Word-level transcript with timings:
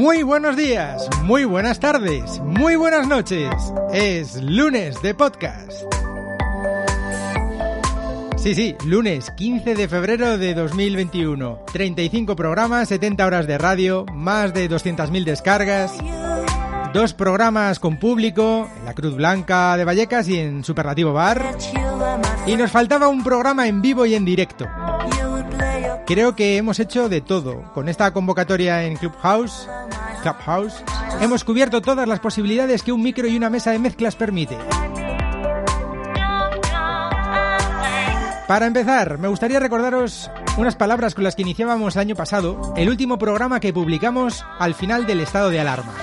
Muy 0.00 0.22
buenos 0.22 0.56
días, 0.56 1.06
muy 1.24 1.44
buenas 1.44 1.78
tardes, 1.78 2.40
muy 2.40 2.74
buenas 2.74 3.06
noches. 3.06 3.50
Es 3.92 4.42
lunes 4.42 5.02
de 5.02 5.14
podcast. 5.14 5.82
Sí, 8.38 8.54
sí, 8.54 8.76
lunes 8.86 9.30
15 9.32 9.74
de 9.74 9.88
febrero 9.88 10.38
de 10.38 10.54
2021. 10.54 11.66
35 11.70 12.34
programas, 12.34 12.88
70 12.88 13.26
horas 13.26 13.46
de 13.46 13.58
radio, 13.58 14.06
más 14.14 14.54
de 14.54 14.70
200.000 14.70 15.22
descargas. 15.22 15.92
Dos 16.94 17.12
programas 17.12 17.78
con 17.78 17.98
público, 17.98 18.70
en 18.78 18.86
la 18.86 18.94
Cruz 18.94 19.16
Blanca 19.16 19.76
de 19.76 19.84
Vallecas 19.84 20.26
y 20.28 20.38
en 20.38 20.64
Superlativo 20.64 21.12
Bar. 21.12 21.58
Y 22.46 22.56
nos 22.56 22.70
faltaba 22.70 23.08
un 23.08 23.22
programa 23.22 23.68
en 23.68 23.82
vivo 23.82 24.06
y 24.06 24.14
en 24.14 24.24
directo. 24.24 24.66
Creo 26.10 26.34
que 26.34 26.56
hemos 26.56 26.80
hecho 26.80 27.08
de 27.08 27.20
todo. 27.20 27.62
Con 27.72 27.88
esta 27.88 28.12
convocatoria 28.12 28.82
en 28.82 28.96
Clubhouse, 28.96 29.68
Clubhouse, 30.22 30.82
hemos 31.20 31.44
cubierto 31.44 31.80
todas 31.80 32.08
las 32.08 32.18
posibilidades 32.18 32.82
que 32.82 32.90
un 32.90 33.00
micro 33.00 33.28
y 33.28 33.36
una 33.36 33.48
mesa 33.48 33.70
de 33.70 33.78
mezclas 33.78 34.16
permite. 34.16 34.58
Para 38.48 38.66
empezar, 38.66 39.18
me 39.18 39.28
gustaría 39.28 39.60
recordaros 39.60 40.28
unas 40.56 40.74
palabras 40.74 41.14
con 41.14 41.22
las 41.22 41.36
que 41.36 41.42
iniciábamos 41.42 41.94
el 41.94 42.00
año 42.00 42.16
pasado, 42.16 42.74
el 42.76 42.88
último 42.88 43.16
programa 43.16 43.60
que 43.60 43.72
publicamos 43.72 44.44
al 44.58 44.74
final 44.74 45.06
del 45.06 45.20
estado 45.20 45.50
de 45.50 45.60
alarma. 45.60 45.94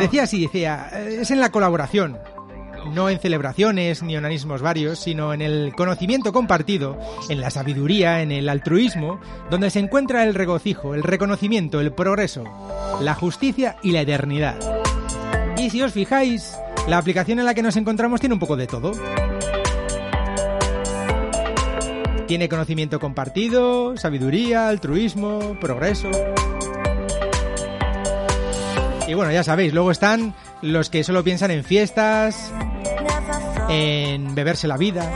Decía 0.00 0.22
así, 0.22 0.40
decía, 0.40 0.88
es 1.06 1.30
en 1.30 1.40
la 1.40 1.52
colaboración, 1.52 2.16
no 2.86 3.08
en 3.08 3.18
celebraciones 3.18 4.02
ni 4.02 4.16
onanismos 4.16 4.62
varios, 4.62 4.98
sino 4.98 5.32
en 5.32 5.42
el 5.42 5.72
conocimiento 5.74 6.32
compartido, 6.32 6.98
en 7.28 7.40
la 7.40 7.50
sabiduría, 7.50 8.22
en 8.22 8.32
el 8.32 8.48
altruismo, 8.48 9.20
donde 9.50 9.70
se 9.70 9.78
encuentra 9.78 10.24
el 10.24 10.34
regocijo, 10.34 10.94
el 10.94 11.02
reconocimiento, 11.02 11.80
el 11.80 11.92
progreso, 11.92 12.44
la 13.00 13.14
justicia 13.14 13.76
y 13.82 13.92
la 13.92 14.02
eternidad. 14.02 14.56
Y 15.58 15.70
si 15.70 15.82
os 15.82 15.92
fijáis, 15.92 16.56
la 16.88 16.98
aplicación 16.98 17.38
en 17.38 17.44
la 17.44 17.54
que 17.54 17.62
nos 17.62 17.76
encontramos 17.76 18.20
tiene 18.20 18.34
un 18.34 18.40
poco 18.40 18.56
de 18.56 18.66
todo. 18.66 18.92
Tiene 22.26 22.48
conocimiento 22.48 23.00
compartido, 23.00 23.96
sabiduría, 23.96 24.68
altruismo, 24.68 25.56
progreso. 25.60 26.10
Y 29.08 29.14
bueno, 29.14 29.32
ya 29.32 29.42
sabéis, 29.42 29.74
luego 29.74 29.90
están 29.90 30.34
los 30.62 30.88
que 30.88 31.02
solo 31.02 31.24
piensan 31.24 31.50
en 31.50 31.64
fiestas, 31.64 32.52
en 33.70 34.34
beberse 34.34 34.68
la 34.68 34.76
vida. 34.76 35.08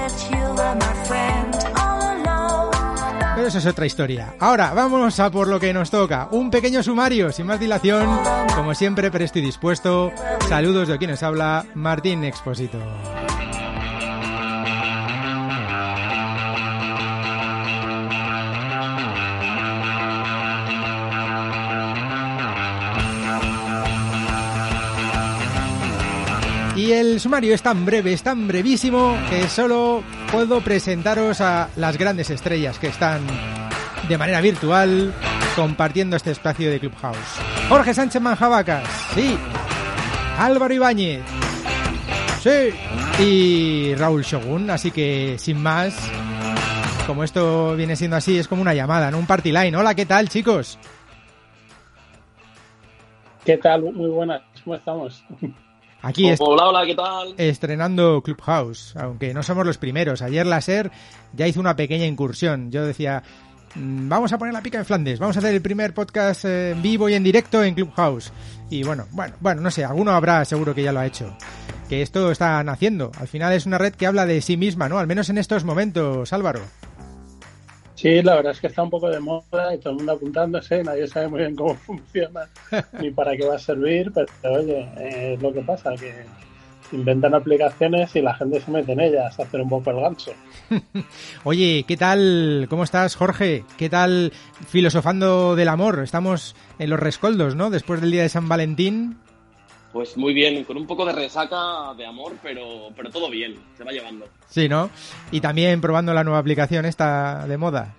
Pero 3.35 3.49
eso 3.49 3.59
es 3.59 3.67
otra 3.67 3.85
historia. 3.85 4.37
Ahora, 4.39 4.73
vamos 4.75 5.19
a 5.19 5.31
por 5.31 5.49
lo 5.49 5.59
que 5.59 5.73
nos 5.73 5.91
toca. 5.91 6.29
Un 6.31 6.51
pequeño 6.51 6.83
sumario, 6.83 7.33
sin 7.33 7.47
más 7.47 7.59
dilación. 7.59 8.09
Como 8.55 8.75
siempre, 8.75 9.11
pero 9.11 9.25
estoy 9.25 9.43
dispuesto. 9.43 10.13
Saludos 10.49 10.89
de 10.89 10.99
quien 10.99 11.11
nos 11.11 11.23
habla, 11.23 11.67
Martín 11.75 12.23
Expósito. 12.23 12.79
El 27.01 27.21
sumario 27.21 27.55
es 27.55 27.63
tan 27.63 27.85
breve, 27.85 28.13
es 28.13 28.23
tan 28.23 28.47
brevísimo, 28.47 29.17
que 29.29 29.49
solo 29.49 30.03
puedo 30.31 30.61
presentaros 30.61 31.41
a 31.41 31.69
las 31.77 31.99
grandes 31.99 32.31
estrellas 32.31 32.79
que 32.79 32.89
están 32.89 33.21
de 34.09 34.19
manera 34.19 34.41
virtual 34.41 35.13
compartiendo 35.57 36.17
este 36.17 36.31
espacio 36.31 36.71
de 36.71 36.81
Clubhouse. 36.81 37.19
Jorge 37.69 37.95
Sánchez 37.95 38.23
Manjabacas, 38.23 38.89
sí. 39.15 39.37
Álvaro 40.39 40.75
Ibáñez, 40.75 41.23
sí. 42.41 43.23
Y 43.23 43.95
Raúl 43.97 44.23
Shogun, 44.23 44.71
así 44.71 44.91
que 44.91 45.37
sin 45.39 45.63
más, 45.63 45.97
como 47.07 47.25
esto 47.25 47.77
viene 47.77 47.97
siendo 47.97 48.17
así, 48.17 48.39
es 48.39 48.49
como 48.49 48.63
una 48.63 48.75
llamada, 48.75 49.11
¿no? 49.11 49.19
Un 49.19 49.27
party 49.27 49.53
line. 49.53 49.77
Hola, 49.77 49.95
¿qué 49.95 50.07
tal, 50.07 50.29
chicos? 50.29 50.79
¿Qué 53.45 53.57
tal? 53.59 53.83
Muy 53.83 54.09
buenas, 54.09 54.43
¿cómo 54.63 54.77
estamos? 54.77 55.25
Aquí 56.05 56.29
est 56.29 56.43
Hola, 56.45 56.69
hola, 56.69 56.85
¿qué 56.85 56.95
tal? 56.95 57.35
estrenando 57.39 58.23
Clubhouse, 58.23 58.95
aunque 58.97 59.33
no 59.33 59.43
somos 59.43 59.65
los 59.65 59.79
primeros. 59.79 60.21
Ayer 60.21 60.45
la 60.47 60.61
SER 60.61 60.91
ya 61.33 61.47
hizo 61.47 61.61
una 61.61 61.77
pequeña 61.77 62.05
incursión. 62.05 62.71
Yo 62.71 62.85
decía, 62.85 63.23
"Mm, 63.75 64.09
vamos 64.09 64.33
a 64.33 64.39
poner 64.39 64.53
la 64.53 64.61
pica 64.63 64.79
en 64.79 64.85
Flandes, 64.85 65.19
vamos 65.19 65.37
a 65.37 65.39
hacer 65.39 65.55
el 65.55 65.63
primer 65.63 65.95
podcast 65.95 66.45
eh, 66.45 66.73
en 66.73 66.83
vivo 66.83 67.09
y 67.09 67.15
en 67.15 67.25
directo 67.25 67.65
en 67.65 67.75
Clubhouse. 67.75 68.33
Y 68.69 68.83
bueno, 68.83 69.07
bueno, 69.13 69.35
bueno, 69.41 69.63
no 69.63 69.71
sé, 69.71 69.85
alguno 69.85 70.11
habrá 70.11 70.45
seguro 70.45 70.75
que 70.75 70.83
ya 70.83 70.93
lo 70.93 71.01
ha 71.01 71.07
hecho. 71.07 71.35
Que 71.89 72.03
esto 72.03 72.31
está 72.31 72.63
naciendo. 72.65 73.11
Al 73.19 73.29
final 73.29 73.53
es 73.53 73.65
una 73.67 73.79
red 73.79 73.95
que 73.95 74.07
habla 74.07 74.27
de 74.27 74.41
sí 74.43 74.57
misma, 74.57 74.89
¿no? 74.89 74.99
Al 74.99 75.07
menos 75.07 75.31
en 75.31 75.39
estos 75.39 75.65
momentos, 75.65 76.33
Álvaro. 76.33 76.61
Sí, 77.95 78.23
la 78.23 78.37
verdad 78.37 78.53
es 78.53 78.61
que 78.61 78.67
está 78.67 78.83
un 78.83 78.91
poco 78.91 79.09
de 79.09 79.21
moda 79.21 79.75
y 79.75 79.79
todo 79.79 79.91
el 79.91 79.97
mundo 79.97 80.13
apuntándose, 80.13 80.83
nadie 80.83 81.07
sabe 81.07 81.29
muy 81.29 81.41
bien 81.41 81.55
cómo 81.55 81.75
funciona 81.87 82.49
ni 83.01 83.11
para 83.11 83.37
qué 83.37 83.47
va 83.47 83.57
a 83.57 83.59
servir, 83.59 84.13
pero 84.13 84.27
oye, 84.55 84.89
es 84.99 85.41
lo 85.41 85.53
que 85.53 85.61
pasa, 85.61 85.95
que 85.95 86.13
inventan 86.93 87.35
aplicaciones 87.35 88.15
y 88.15 88.23
la 88.23 88.35
gente 88.35 88.61
se 88.61 88.71
mete 88.71 88.93
en 88.93 89.01
ellas 89.01 89.39
a 89.39 89.43
hacer 89.43 89.61
un 89.61 89.69
poco 89.69 89.91
el 89.91 90.01
gancho. 90.01 90.33
Oye, 91.45 91.85
¿qué 91.87 91.97
tal? 91.97 92.67
¿Cómo 92.69 92.85
estás, 92.85 93.17
Jorge? 93.17 93.65
¿Qué 93.77 93.89
tal 93.89 94.33
filosofando 94.69 95.57
del 95.57 95.69
amor? 95.69 96.01
Estamos 96.03 96.55
en 96.79 96.91
los 96.91 97.01
rescoldos, 97.01 97.57
¿no? 97.57 97.71
Después 97.71 98.01
del 98.01 98.11
día 98.11 98.23
de 98.23 98.29
San 98.29 98.49
Valentín. 98.49 99.17
Pues 99.95 100.17
muy 100.17 100.35
bien, 100.35 100.65
con 100.65 100.77
un 100.77 100.89
poco 100.89 101.07
de 101.07 101.13
resaca 101.13 101.95
de 101.97 102.05
amor, 102.05 102.33
pero, 102.43 102.89
pero 102.97 103.11
todo 103.11 103.31
bien, 103.31 103.55
se 103.79 103.85
va 103.85 103.93
llevando. 103.93 104.27
Sí, 104.49 104.69
¿no? 104.69 104.91
Y 105.31 105.41
también 105.41 105.81
probando 105.81 106.13
la 106.13 106.25
nueva 106.25 106.41
aplicación 106.41 106.85
esta 106.85 107.47
de 107.47 107.57
moda. 107.57 107.95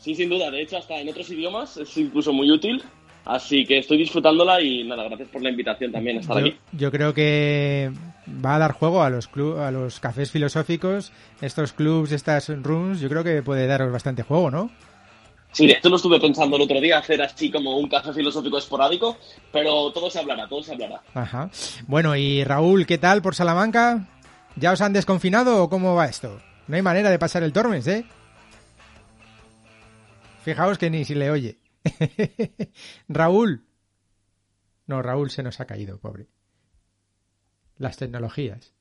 Sí, 0.00 0.16
sin 0.16 0.28
duda, 0.28 0.50
de 0.50 0.62
hecho 0.62 0.76
hasta 0.76 0.98
en 0.98 1.08
otros 1.08 1.30
idiomas 1.30 1.76
es 1.76 1.96
incluso 1.96 2.32
muy 2.32 2.50
útil, 2.50 2.82
así 3.24 3.64
que 3.64 3.78
estoy 3.78 3.98
disfrutándola 3.98 4.60
y 4.60 4.82
nada, 4.82 5.04
gracias 5.04 5.28
por 5.28 5.42
la 5.42 5.50
invitación 5.50 5.92
también 5.92 6.16
a 6.16 6.20
estar 6.22 6.38
Yo, 6.40 6.46
aquí. 6.46 6.56
yo 6.72 6.90
creo 6.90 7.14
que 7.14 7.92
va 8.44 8.56
a 8.56 8.58
dar 8.58 8.72
juego 8.72 9.04
a 9.04 9.08
los 9.08 9.28
club, 9.28 9.58
a 9.58 9.70
los 9.70 10.00
cafés 10.00 10.32
filosóficos, 10.32 11.12
estos 11.40 11.72
clubs, 11.72 12.10
estas 12.10 12.48
rooms, 12.48 13.00
yo 13.00 13.08
creo 13.08 13.22
que 13.22 13.44
puede 13.44 13.68
daros 13.68 13.92
bastante 13.92 14.24
juego, 14.24 14.50
¿no? 14.50 14.70
Sí, 15.56 15.70
hecho 15.70 15.88
lo 15.88 15.96
estuve 15.96 16.20
pensando 16.20 16.56
el 16.56 16.62
otro 16.64 16.78
día, 16.82 16.98
hacer 16.98 17.22
así 17.22 17.50
como 17.50 17.78
un 17.78 17.88
café 17.88 18.12
filosófico 18.12 18.58
esporádico, 18.58 19.16
pero 19.50 19.90
todo 19.90 20.10
se 20.10 20.18
hablará, 20.18 20.46
todo 20.46 20.62
se 20.62 20.72
hablará. 20.72 21.02
Ajá. 21.14 21.48
Bueno, 21.86 22.14
y 22.14 22.44
Raúl, 22.44 22.84
¿qué 22.84 22.98
tal 22.98 23.22
por 23.22 23.34
Salamanca? 23.34 24.06
¿Ya 24.56 24.72
os 24.72 24.82
han 24.82 24.92
desconfinado 24.92 25.62
o 25.62 25.70
cómo 25.70 25.94
va 25.94 26.04
esto? 26.04 26.42
No 26.66 26.76
hay 26.76 26.82
manera 26.82 27.08
de 27.08 27.18
pasar 27.18 27.42
el 27.42 27.54
Tormes, 27.54 27.86
¿eh? 27.86 28.04
Fijaos 30.42 30.76
que 30.76 30.90
ni 30.90 31.06
si 31.06 31.14
le 31.14 31.30
oye. 31.30 31.58
Raúl. 33.08 33.64
No, 34.86 35.00
Raúl 35.00 35.30
se 35.30 35.42
nos 35.42 35.58
ha 35.60 35.64
caído, 35.64 35.98
pobre. 35.98 36.26
Las 37.78 37.96
tecnologías. 37.96 38.74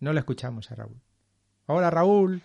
No 0.00 0.12
le 0.12 0.20
escuchamos 0.20 0.70
a 0.70 0.74
Raúl. 0.74 1.00
Hola, 1.64 1.88
Raúl. 1.88 2.42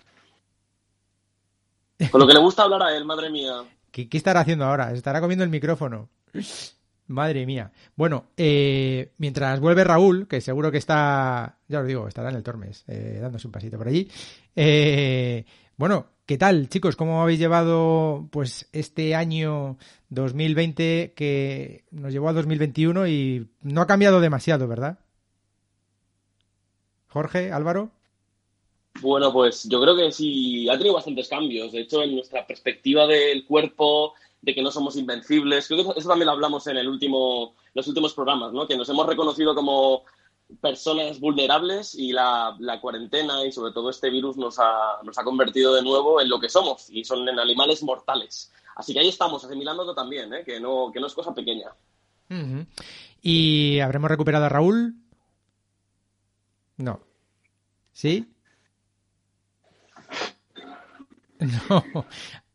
Con 2.12 2.22
lo 2.22 2.28
que 2.28 2.34
le 2.34 2.40
gusta 2.40 2.63
hablar 2.63 2.84
a 2.84 2.96
él, 2.96 3.06
madre 3.06 3.30
mía. 3.30 3.63
¿Qué, 3.92 4.07
estará 4.12 4.42
haciendo 4.42 4.66
ahora? 4.66 4.92
¿Estará 4.92 5.19
comiendo 5.19 5.44
el 5.44 5.50
micrófono? 5.50 6.10
Madre 7.07 7.46
mía. 7.46 7.72
Bueno, 7.96 8.28
eh, 8.38 9.12
mientras 9.18 9.60
vuelve 9.60 9.84
Raúl, 9.84 10.28
que 10.28 10.42
seguro 10.42 10.72
que 10.72 10.78
está, 10.78 11.57
ya 11.68 11.80
os 11.80 11.88
digo, 11.88 12.07
estará 12.07 12.30
en 12.30 12.36
el 12.36 12.44
Tormes, 12.44 12.84
eh, 12.88 13.18
dándose 13.19 13.48
un 13.48 13.51
pasito 13.51 13.78
por 13.78 13.88
allí. 13.88 14.07
Eh, 14.56 15.44
bueno, 15.75 16.07
¿qué 16.25 16.38
tal, 16.38 16.69
chicos? 16.69 16.96
¿Cómo 16.96 17.22
habéis 17.22 17.40
llevado 17.40 18.28
pues 18.31 18.69
este 18.74 19.16
año 19.16 19.78
2020 20.10 21.13
que 21.16 21.86
nos 21.92 22.13
llevó 22.13 22.30
a 22.30 22.34
2021 22.34 23.07
y 23.07 23.50
no 23.63 23.81
ha 23.81 23.88
cambiado 23.88 24.22
demasiado, 24.22 24.68
¿verdad? 24.68 25.00
Jorge, 27.07 27.51
Álvaro. 27.51 27.92
Bueno, 29.01 29.31
pues 29.31 29.63
yo 29.69 29.81
creo 29.81 29.95
que 29.95 30.12
sí, 30.12 30.68
ha 30.69 30.77
tenido 30.77 30.95
bastantes 30.95 31.30
cambios. 31.30 31.71
De 31.71 31.81
hecho, 31.81 32.03
en 32.03 32.15
nuestra 32.15 32.45
perspectiva 32.45 33.07
del 33.07 33.45
cuerpo, 33.45 34.13
de 34.41 34.53
que 34.53 34.62
no 34.62 34.71
somos 34.71 34.95
invencibles, 34.97 35.68
creo 35.68 35.94
que 35.94 36.00
eso 36.00 36.09
también 36.09 36.27
lo 36.27 36.33
hablamos 36.33 36.68
en 36.68 36.77
el 36.77 36.88
último, 36.88 37.56
los 37.74 37.88
últimos 37.88 38.13
programas, 38.13 38.53
¿no? 38.53 38.68
Que 38.68 38.77
nos 38.77 38.89
hemos 38.89 39.06
reconocido 39.06 39.56
como 39.56 40.03
personas 40.62 41.19
vulnerables 41.19 41.94
y 41.95 42.12
la, 42.12 42.57
cuarentena 42.81 43.45
y 43.45 43.51
sobre 43.51 43.71
todo 43.71 43.89
este 43.89 44.09
virus 44.09 44.36
nos 44.38 44.57
ha, 44.59 45.00
nos 45.03 45.18
ha 45.18 45.24
convertido 45.24 45.75
de 45.75 45.83
nuevo 45.83 46.19
en 46.19 46.30
lo 46.30 46.39
que 46.39 46.50
somos 46.50 46.89
y 46.89 47.03
son 47.03 47.27
en 47.30 47.39
animales 47.39 47.83
mortales. 47.83 48.51
Así 48.75 48.94
que 48.94 49.00
ahí 49.00 49.09
estamos, 49.09 49.44
asimilándolo 49.44 49.94
también, 49.94 50.33
¿eh? 50.33 50.44
que, 50.44 50.59
no, 50.59 50.91
que 50.91 51.00
no 51.00 51.07
es 51.07 51.13
cosa 51.13 51.33
pequeña. 51.33 51.71
¿Y 53.21 53.80
habremos 53.80 54.09
recuperado 54.09 54.45
a 54.45 54.50
Raúl? 54.50 54.95
No. 56.77 57.01
¿Sí? 57.91 58.27
No. 61.69 62.06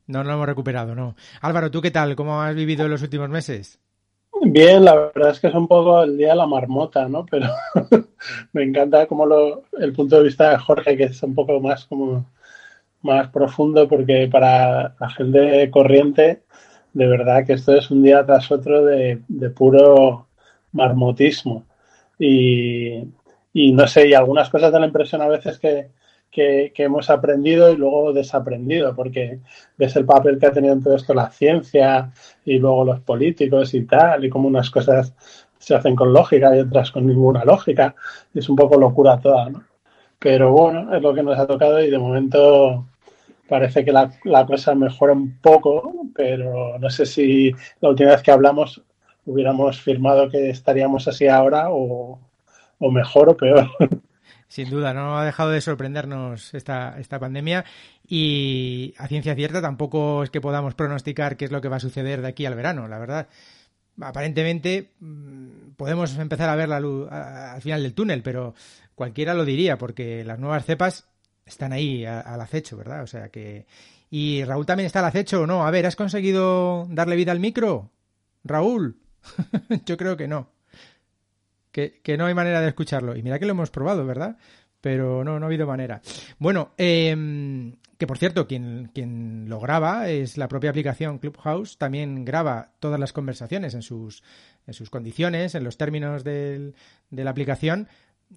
No 0.07 0.23
lo 0.23 0.33
hemos 0.35 0.47
recuperado, 0.47 0.95
no. 0.95 1.17
Álvaro, 1.41 1.71
¿tú 1.71 1.81
qué 1.81 1.91
tal? 1.91 2.15
¿Cómo 2.15 2.43
has 2.43 2.55
vivido 2.55 2.87
los 2.89 3.01
últimos 3.03 3.31
meses? 3.31 3.81
Bien, 4.43 4.85
la 4.85 4.95
verdad 4.95 5.31
es 5.31 5.41
que 5.41 5.47
es 5.47 5.55
un 5.55 5.67
poco 5.67 6.03
el 6.03 6.19
día 6.19 6.31
de 6.31 6.37
la 6.37 6.47
marmota, 6.47 7.09
¿no? 7.09 7.25
Pero 7.25 7.47
me 8.53 8.65
encanta 8.65 9.07
como 9.07 9.25
lo, 9.25 9.63
el 9.79 9.93
punto 9.95 10.17
de 10.17 10.25
vista 10.25 10.51
de 10.51 10.59
Jorge, 10.59 10.97
que 10.97 11.05
es 11.05 11.23
un 11.23 11.35
poco 11.35 11.59
más 11.61 11.87
como 11.87 12.27
más 13.01 13.29
profundo, 13.29 13.87
porque 13.89 14.29
para 14.31 14.95
la 14.99 15.11
gente 15.11 15.71
corriente, 15.71 16.43
de 16.93 17.07
verdad 17.07 17.47
que 17.47 17.55
esto 17.55 17.75
es 17.75 17.91
un 17.91 18.03
día 18.03 18.25
tras 18.25 18.51
otro 18.51 18.85
de, 18.85 19.23
de 19.29 19.51
puro 19.51 20.27
marmotismo. 20.73 21.65
Y, 22.19 23.05
y, 23.53 23.73
no 23.73 23.87
sé, 23.87 24.09
y 24.09 24.15
algunas 24.15 24.51
cosas 24.51 24.73
de 24.73 24.81
la 24.81 24.87
impresión 24.87 25.23
a 25.23 25.29
veces 25.29 25.59
que, 25.59 25.91
que, 26.35 26.73
hemos 26.79 27.11
aprendido 27.11 27.71
y 27.71 27.77
luego 27.77 28.13
desaprendido, 28.13 28.95
porque 28.95 29.39
ves 29.79 29.95
el 29.97 30.05
papel 30.05 30.39
que 30.39 30.47
ha 30.47 30.53
tenido 30.53 30.75
en 30.75 30.83
todo 30.83 30.97
esto 30.97 31.15
la 31.15 31.31
ciencia 31.31 32.11
y 32.45 32.59
luego 32.59 32.85
los 32.85 33.01
políticos 33.01 33.73
y 33.75 33.85
tal, 33.85 34.25
y 34.25 34.31
como 34.31 34.49
unas 34.49 34.71
cosas 34.71 35.15
se 35.59 35.75
hacen 35.75 35.95
con 35.95 36.13
lógica 36.13 36.55
y 36.55 36.61
otras 36.61 36.91
con 36.91 37.07
ninguna 37.07 37.45
lógica. 37.45 37.95
Es 38.35 38.49
un 38.49 38.57
poco 38.57 38.79
locura 38.79 39.19
toda, 39.21 39.49
¿no? 39.49 39.63
Pero 40.19 40.53
bueno, 40.53 40.95
es 40.95 41.03
lo 41.03 41.15
que 41.15 41.23
nos 41.23 41.39
ha 41.39 41.47
tocado 41.47 41.81
y 41.83 41.91
de 41.91 41.99
momento 41.99 42.87
parece 43.49 43.85
que 43.85 43.93
la, 43.93 44.11
la 44.25 44.45
cosa 44.47 44.75
mejora 44.75 45.13
un 45.13 45.39
poco, 45.41 46.09
pero 46.15 46.79
no 46.79 46.91
sé 46.91 47.07
si 47.07 47.53
la 47.81 47.91
última 47.91 48.11
vez 48.11 48.23
que 48.23 48.33
hablamos 48.33 48.83
hubiéramos 49.27 49.81
firmado 49.81 50.29
que 50.31 50.51
estaríamos 50.51 51.07
así 51.09 51.29
ahora 51.29 51.71
o, 51.71 52.19
o 52.79 52.91
mejor 52.91 53.31
o 53.31 53.37
peor. 53.37 53.69
Sin 54.55 54.71
duda, 54.71 54.95
no 54.95 55.19
ha 55.19 55.25
dejado 55.25 55.51
de 55.51 55.61
sorprendernos 55.61 56.55
esta, 56.55 56.97
esta 57.01 57.19
pandemia 57.19 57.65
y 58.07 58.95
a 58.99 59.09
ciencia 59.09 59.35
cierta 59.35 59.61
tampoco 59.61 60.23
es 60.23 60.31
que 60.31 60.41
podamos 60.41 60.77
pronosticar 60.77 61.37
qué 61.37 61.47
es 61.47 61.51
lo 61.51 61.61
que 61.61 61.67
va 61.67 61.79
a 61.79 61.81
suceder 61.81 62.23
de 62.23 62.29
aquí 62.29 62.47
al 62.47 62.55
verano, 62.55 62.87
la 62.87 63.01
verdad. 63.01 63.27
Aparentemente 64.01 64.93
mm, 65.01 65.73
podemos 65.77 66.17
empezar 66.19 66.49
a 66.51 66.55
ver 66.55 66.69
la 66.69 66.79
luz 66.79 67.11
al 67.11 67.61
final 67.63 67.83
del 67.83 67.95
túnel, 67.95 68.23
pero 68.23 68.55
cualquiera 68.95 69.35
lo 69.35 69.45
diría 69.45 69.77
porque 69.77 70.23
las 70.23 70.39
nuevas 70.39 70.65
cepas 70.65 71.09
están 71.45 71.73
ahí 71.73 72.05
al 72.07 72.41
acecho, 72.41 72.77
¿verdad? 72.77 73.03
O 73.03 73.09
sea 73.09 73.31
que... 73.31 73.67
¿Y 74.09 74.45
Raúl 74.45 74.67
también 74.67 74.87
está 74.87 75.01
al 75.01 75.07
acecho 75.07 75.41
o 75.41 75.47
no? 75.49 75.67
A 75.67 75.71
ver, 75.73 75.85
¿has 75.85 75.97
conseguido 75.97 76.87
darle 76.91 77.17
vida 77.17 77.33
al 77.33 77.41
micro? 77.41 77.91
Raúl, 78.45 79.01
yo 79.85 79.97
creo 79.97 80.17
que 80.17 80.29
no 80.29 80.54
que, 81.75 82.17
no 82.17 82.27
hay 82.27 82.35
manera 82.35 82.61
de 82.61 82.69
escucharlo. 82.69 83.17
Y 83.17 83.23
mira 83.23 83.39
que 83.39 83.47
lo 83.47 83.51
hemos 83.51 83.71
probado, 83.71 84.07
¿verdad? 84.07 84.37
Pero 84.81 85.25
no, 85.25 85.41
no 85.41 85.47
ha 85.47 85.49
habido 85.49 85.67
manera. 85.67 86.01
Bueno, 86.39 86.73
eh, 86.79 87.75
que 87.99 88.07
por 88.07 88.19
cierto, 88.19 88.47
quien, 88.47 88.91
quien 88.95 89.49
lo 89.49 89.59
graba 89.59 90.09
es 90.09 90.39
la 90.39 90.47
propia 90.47 90.71
aplicación 90.71 91.19
Clubhouse. 91.19 91.77
También 91.77 92.25
graba 92.25 92.73
todas 92.79 93.01
las 93.01 93.13
conversaciones 93.13 93.75
en 93.75 93.83
sus, 93.83 94.23
en 94.67 94.75
sus 94.75 94.89
condiciones, 94.89 95.55
en 95.55 95.65
los 95.65 95.77
términos 95.77 96.23
del, 96.23 96.75
de 97.11 97.25
la 97.25 97.31
aplicación. 97.31 97.89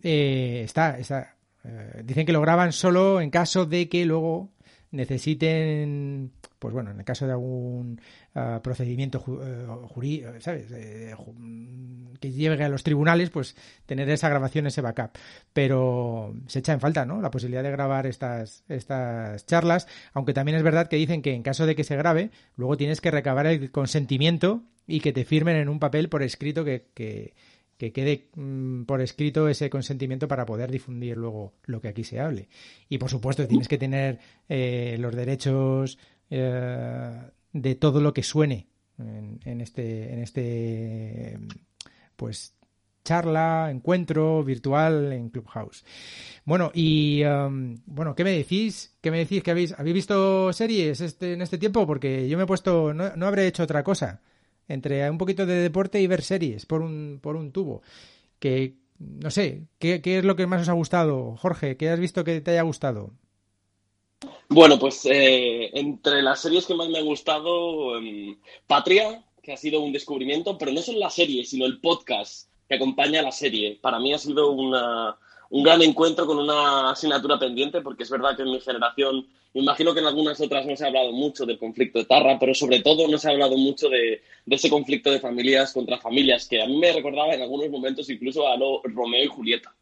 Eh, 0.01 0.61
está, 0.63 0.97
está 0.97 1.35
eh, 1.63 2.01
dicen 2.03 2.25
que 2.25 2.33
lo 2.33 2.41
graban 2.41 2.71
solo 2.71 3.21
en 3.21 3.29
caso 3.29 3.65
de 3.65 3.89
que 3.89 4.05
luego 4.05 4.49
necesiten, 4.91 6.31
pues 6.59 6.73
bueno, 6.73 6.91
en 6.91 6.99
el 6.99 7.05
caso 7.05 7.25
de 7.25 7.33
algún 7.33 7.99
uh, 8.35 8.61
procedimiento 8.61 9.19
ju 9.19 9.33
uh, 9.33 9.87
jurídico, 9.87 10.29
¿sabes? 10.39 10.71
Eh, 10.71 11.13
ju 11.15 11.33
que 12.19 12.31
llegue 12.31 12.63
a 12.63 12.69
los 12.69 12.83
tribunales, 12.83 13.29
pues 13.29 13.55
tener 13.85 14.09
esa 14.09 14.29
grabación, 14.29 14.67
ese 14.67 14.81
backup. 14.81 15.11
Pero 15.53 16.35
se 16.47 16.59
echa 16.59 16.73
en 16.73 16.79
falta, 16.79 17.05
¿no? 17.05 17.21
La 17.21 17.31
posibilidad 17.31 17.63
de 17.63 17.71
grabar 17.71 18.07
estas, 18.07 18.63
estas 18.69 19.45
charlas, 19.45 19.87
aunque 20.13 20.33
también 20.33 20.57
es 20.57 20.63
verdad 20.63 20.87
que 20.87 20.95
dicen 20.95 21.21
que 21.21 21.33
en 21.33 21.43
caso 21.43 21.65
de 21.65 21.75
que 21.75 21.83
se 21.83 21.95
grabe, 21.95 22.31
luego 22.55 22.77
tienes 22.77 23.01
que 23.01 23.11
recabar 23.11 23.45
el 23.45 23.71
consentimiento 23.71 24.63
y 24.87 25.01
que 25.01 25.13
te 25.13 25.25
firmen 25.25 25.57
en 25.57 25.69
un 25.69 25.79
papel 25.79 26.09
por 26.09 26.23
escrito 26.23 26.63
que, 26.63 26.87
que 26.93 27.33
que 27.77 27.91
quede 27.91 28.29
mmm, 28.35 28.83
por 28.83 29.01
escrito 29.01 29.47
ese 29.47 29.69
consentimiento 29.69 30.27
para 30.27 30.45
poder 30.45 30.71
difundir 30.71 31.17
luego 31.17 31.53
lo 31.65 31.79
que 31.79 31.87
aquí 31.89 32.03
se 32.03 32.19
hable. 32.19 32.49
Y 32.89 32.97
por 32.97 33.09
supuesto 33.09 33.47
tienes 33.47 33.67
que 33.67 33.77
tener 33.77 34.19
eh, 34.49 34.97
los 34.99 35.15
derechos 35.15 35.97
eh, 36.29 37.21
de 37.53 37.75
todo 37.75 38.01
lo 38.01 38.13
que 38.13 38.23
suene 38.23 38.67
en, 38.97 39.39
en, 39.45 39.61
este 39.61 40.13
en 40.13 40.19
este 40.19 41.39
pues 42.15 42.53
charla, 43.03 43.69
encuentro 43.71 44.43
virtual 44.43 45.13
en 45.13 45.29
Clubhouse. 45.29 45.85
Bueno, 46.43 46.71
y 46.73 47.23
um, 47.23 47.77
bueno, 47.85 48.13
¿qué 48.15 48.25
me 48.25 48.31
decís? 48.31 48.97
¿Qué 48.99 49.11
me 49.11 49.19
decís 49.19 49.41
que 49.43 49.51
habéis 49.51 49.71
habéis 49.79 49.93
visto 49.93 50.51
series 50.51 50.99
este 50.99 51.33
en 51.33 51.41
este 51.41 51.57
tiempo? 51.57 51.87
Porque 51.87 52.27
yo 52.27 52.37
me 52.37 52.43
he 52.43 52.47
puesto 52.47 52.93
no, 52.93 53.15
no 53.15 53.27
habré 53.27 53.47
hecho 53.47 53.63
otra 53.63 53.83
cosa 53.83 54.21
entre 54.67 55.09
un 55.09 55.17
poquito 55.17 55.45
de 55.45 55.55
deporte 55.55 56.01
y 56.01 56.07
ver 56.07 56.21
series 56.21 56.65
por 56.65 56.81
un, 56.81 57.19
por 57.21 57.35
un 57.35 57.51
tubo. 57.51 57.81
Que, 58.39 58.75
no 58.99 59.31
sé, 59.31 59.67
¿qué, 59.79 60.01
¿qué, 60.01 60.19
es 60.19 60.25
lo 60.25 60.35
que 60.35 60.47
más 60.47 60.61
os 60.61 60.69
ha 60.69 60.73
gustado? 60.73 61.35
Jorge, 61.37 61.77
¿qué 61.77 61.89
has 61.89 61.99
visto 61.99 62.23
que 62.23 62.41
te 62.41 62.51
haya 62.51 62.61
gustado? 62.63 63.11
Bueno, 64.49 64.79
pues 64.79 65.05
eh, 65.05 65.69
entre 65.73 66.21
las 66.21 66.41
series 66.41 66.65
que 66.65 66.73
más 66.73 66.89
me 66.89 66.99
han 66.99 67.05
gustado, 67.05 67.99
eh, 67.99 68.37
Patria, 68.65 69.23
que 69.43 69.53
ha 69.53 69.57
sido 69.57 69.81
un 69.81 69.91
descubrimiento, 69.91 70.57
pero 70.57 70.71
no 70.71 70.81
solo 70.81 70.99
la 70.99 71.09
serie, 71.09 71.43
sino 71.45 71.65
el 71.65 71.79
podcast 71.79 72.49
que 72.67 72.75
acompaña 72.75 73.19
a 73.19 73.23
la 73.23 73.31
serie. 73.31 73.77
Para 73.81 73.99
mí 73.99 74.13
ha 74.13 74.17
sido 74.17 74.51
una, 74.51 75.17
un 75.49 75.63
gran 75.63 75.81
encuentro 75.81 76.25
con 76.25 76.37
una 76.39 76.91
asignatura 76.91 77.39
pendiente, 77.39 77.81
porque 77.81 78.03
es 78.03 78.09
verdad 78.09 78.35
que 78.35 78.43
en 78.43 78.51
mi 78.51 78.59
generación, 78.59 79.27
me 79.53 79.61
imagino 79.61 79.93
que 79.93 79.99
en 79.99 80.07
algunas 80.07 80.39
otras 80.41 80.65
no 80.65 80.75
se 80.75 80.83
ha 80.83 80.87
hablado 80.87 81.11
mucho 81.11 81.45
del 81.45 81.57
conflicto 81.57 81.99
de 81.99 82.05
Tarra, 82.05 82.37
pero 82.39 82.53
sobre 82.53 82.81
todo 82.81 83.07
no 83.07 83.17
se 83.17 83.27
ha 83.27 83.31
hablado 83.31 83.57
mucho 83.57 83.89
de, 83.89 84.21
ese 84.47 84.69
conflicto 84.69 85.11
de 85.11 85.19
familias 85.19 85.73
contra 85.73 85.97
familias, 85.97 86.47
que 86.47 86.61
a 86.61 86.67
mí 86.67 86.77
me 86.77 86.91
recordaba 86.91 87.33
en 87.33 87.41
algunos 87.41 87.69
momentos 87.69 88.09
incluso 88.09 88.47
a 88.47 88.57
lo 88.57 88.81
Romeo 88.83 89.23
y 89.23 89.27
Julieta. 89.27 89.73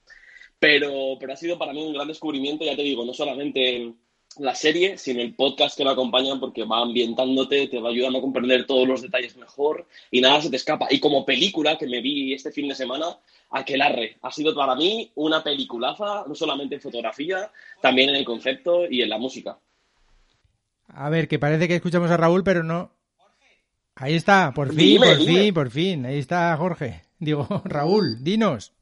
Pero, 0.59 1.17
pero 1.19 1.33
ha 1.33 1.37
sido 1.37 1.57
para 1.57 1.73
mí 1.73 1.83
un 1.83 1.93
gran 1.93 2.07
descubrimiento, 2.07 2.63
ya 2.63 2.75
te 2.75 2.81
digo, 2.81 3.03
no 3.03 3.13
solamente 3.13 3.93
la 4.39 4.55
serie, 4.55 4.97
sino 4.97 5.21
el 5.21 5.33
podcast 5.33 5.77
que 5.77 5.83
lo 5.83 5.91
acompaña 5.91 6.39
porque 6.39 6.63
va 6.63 6.81
ambientándote, 6.81 7.67
te 7.67 7.79
va 7.79 7.89
ayudando 7.89 8.19
a 8.19 8.21
comprender 8.21 8.65
todos 8.65 8.87
los 8.87 9.01
detalles 9.01 9.37
mejor 9.37 9.87
y 10.11 10.21
nada 10.21 10.41
se 10.41 10.49
te 10.49 10.55
escapa. 10.55 10.87
Y 10.89 10.99
como 10.99 11.25
película 11.25 11.77
que 11.77 11.87
me 11.87 12.01
vi 12.01 12.33
este 12.33 12.51
fin 12.51 12.67
de 12.67 12.75
semana, 12.75 13.17
Aquelarre 13.49 14.17
ha 14.21 14.31
sido 14.31 14.53
para 14.55 14.75
mí 14.75 15.11
una 15.15 15.43
peliculaza, 15.43 16.25
no 16.27 16.35
solamente 16.35 16.75
en 16.75 16.81
fotografía, 16.81 17.51
también 17.81 18.09
en 18.09 18.15
el 18.15 18.25
concepto 18.25 18.89
y 18.89 19.01
en 19.01 19.09
la 19.09 19.17
música. 19.17 19.57
A 20.87 21.09
ver, 21.09 21.27
que 21.27 21.39
parece 21.39 21.67
que 21.67 21.75
escuchamos 21.75 22.11
a 22.11 22.17
Raúl, 22.17 22.43
pero 22.43 22.63
no. 22.63 22.91
Ahí 23.95 24.15
está, 24.15 24.51
por 24.53 24.69
fin, 24.69 24.77
dime, 24.77 25.07
por 25.07 25.17
dime. 25.17 25.41
fin, 25.41 25.53
por 25.53 25.71
fin. 25.71 26.05
Ahí 26.05 26.19
está 26.19 26.55
Jorge. 26.57 27.01
Digo, 27.19 27.47
Raúl, 27.65 28.23
dinos. 28.23 28.73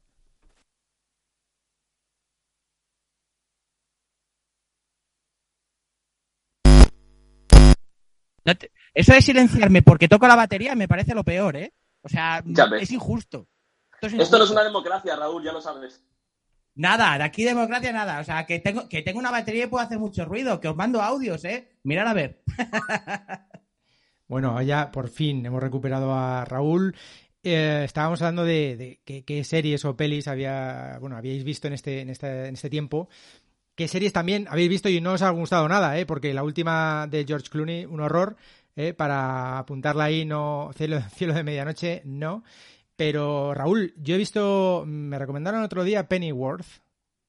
No 8.44 8.56
te... 8.56 8.70
Eso 8.92 9.12
de 9.12 9.22
silenciarme 9.22 9.82
porque 9.82 10.08
toco 10.08 10.26
la 10.26 10.36
batería 10.36 10.74
me 10.74 10.88
parece 10.88 11.14
lo 11.14 11.24
peor, 11.24 11.56
¿eh? 11.56 11.72
O 12.02 12.08
sea, 12.08 12.44
es 12.80 12.90
injusto. 12.90 13.48
Esto, 13.94 14.06
es 14.06 14.12
injusto. 14.12 14.24
Esto 14.24 14.38
no 14.38 14.44
es 14.44 14.50
una 14.50 14.64
democracia, 14.64 15.16
Raúl, 15.16 15.42
ya 15.42 15.52
lo 15.52 15.60
sabes. 15.60 16.02
Nada, 16.76 17.16
de 17.16 17.24
aquí 17.24 17.44
democracia 17.44 17.92
nada. 17.92 18.20
O 18.20 18.24
sea, 18.24 18.44
que 18.46 18.58
tengo, 18.58 18.88
que 18.88 19.02
tengo 19.02 19.18
una 19.18 19.30
batería 19.30 19.64
y 19.64 19.68
puedo 19.68 19.84
hacer 19.84 19.98
mucho 19.98 20.24
ruido, 20.24 20.60
que 20.60 20.68
os 20.68 20.76
mando 20.76 21.00
audios, 21.00 21.44
¿eh? 21.44 21.78
Mirad 21.84 22.08
a 22.08 22.14
ver. 22.14 22.42
bueno, 24.28 24.60
ya 24.62 24.90
por 24.90 25.08
fin 25.08 25.46
hemos 25.46 25.62
recuperado 25.62 26.12
a 26.12 26.44
Raúl. 26.44 26.94
Eh, 27.42 27.82
estábamos 27.84 28.22
hablando 28.22 28.44
de, 28.44 28.76
de 28.76 29.00
qué, 29.04 29.24
qué, 29.24 29.44
series 29.44 29.84
o 29.84 29.96
pelis 29.96 30.28
había, 30.28 30.96
bueno, 31.00 31.16
habíais 31.16 31.44
visto 31.44 31.68
en 31.68 31.74
este, 31.74 32.00
en 32.00 32.10
este, 32.10 32.48
en 32.48 32.54
este 32.54 32.70
tiempo. 32.70 33.08
¿Qué 33.74 33.88
series 33.88 34.12
también 34.12 34.46
habéis 34.48 34.68
visto 34.68 34.88
y 34.88 35.00
no 35.00 35.14
os 35.14 35.22
ha 35.22 35.30
gustado 35.30 35.68
nada? 35.68 35.98
¿eh? 35.98 36.06
Porque 36.06 36.32
la 36.32 36.44
última 36.44 37.08
de 37.10 37.24
George 37.26 37.48
Clooney, 37.50 37.86
un 37.86 38.00
horror, 38.00 38.36
¿eh? 38.76 38.94
para 38.94 39.58
apuntarla 39.58 40.04
ahí, 40.04 40.24
no, 40.24 40.70
cielo, 40.76 41.00
cielo 41.14 41.34
de 41.34 41.42
medianoche, 41.42 42.02
no. 42.04 42.44
Pero 42.96 43.52
Raúl, 43.54 43.92
yo 43.96 44.14
he 44.14 44.18
visto, 44.18 44.84
me 44.86 45.18
recomendaron 45.18 45.62
otro 45.62 45.82
día 45.82 46.08
Pennyworth 46.08 46.66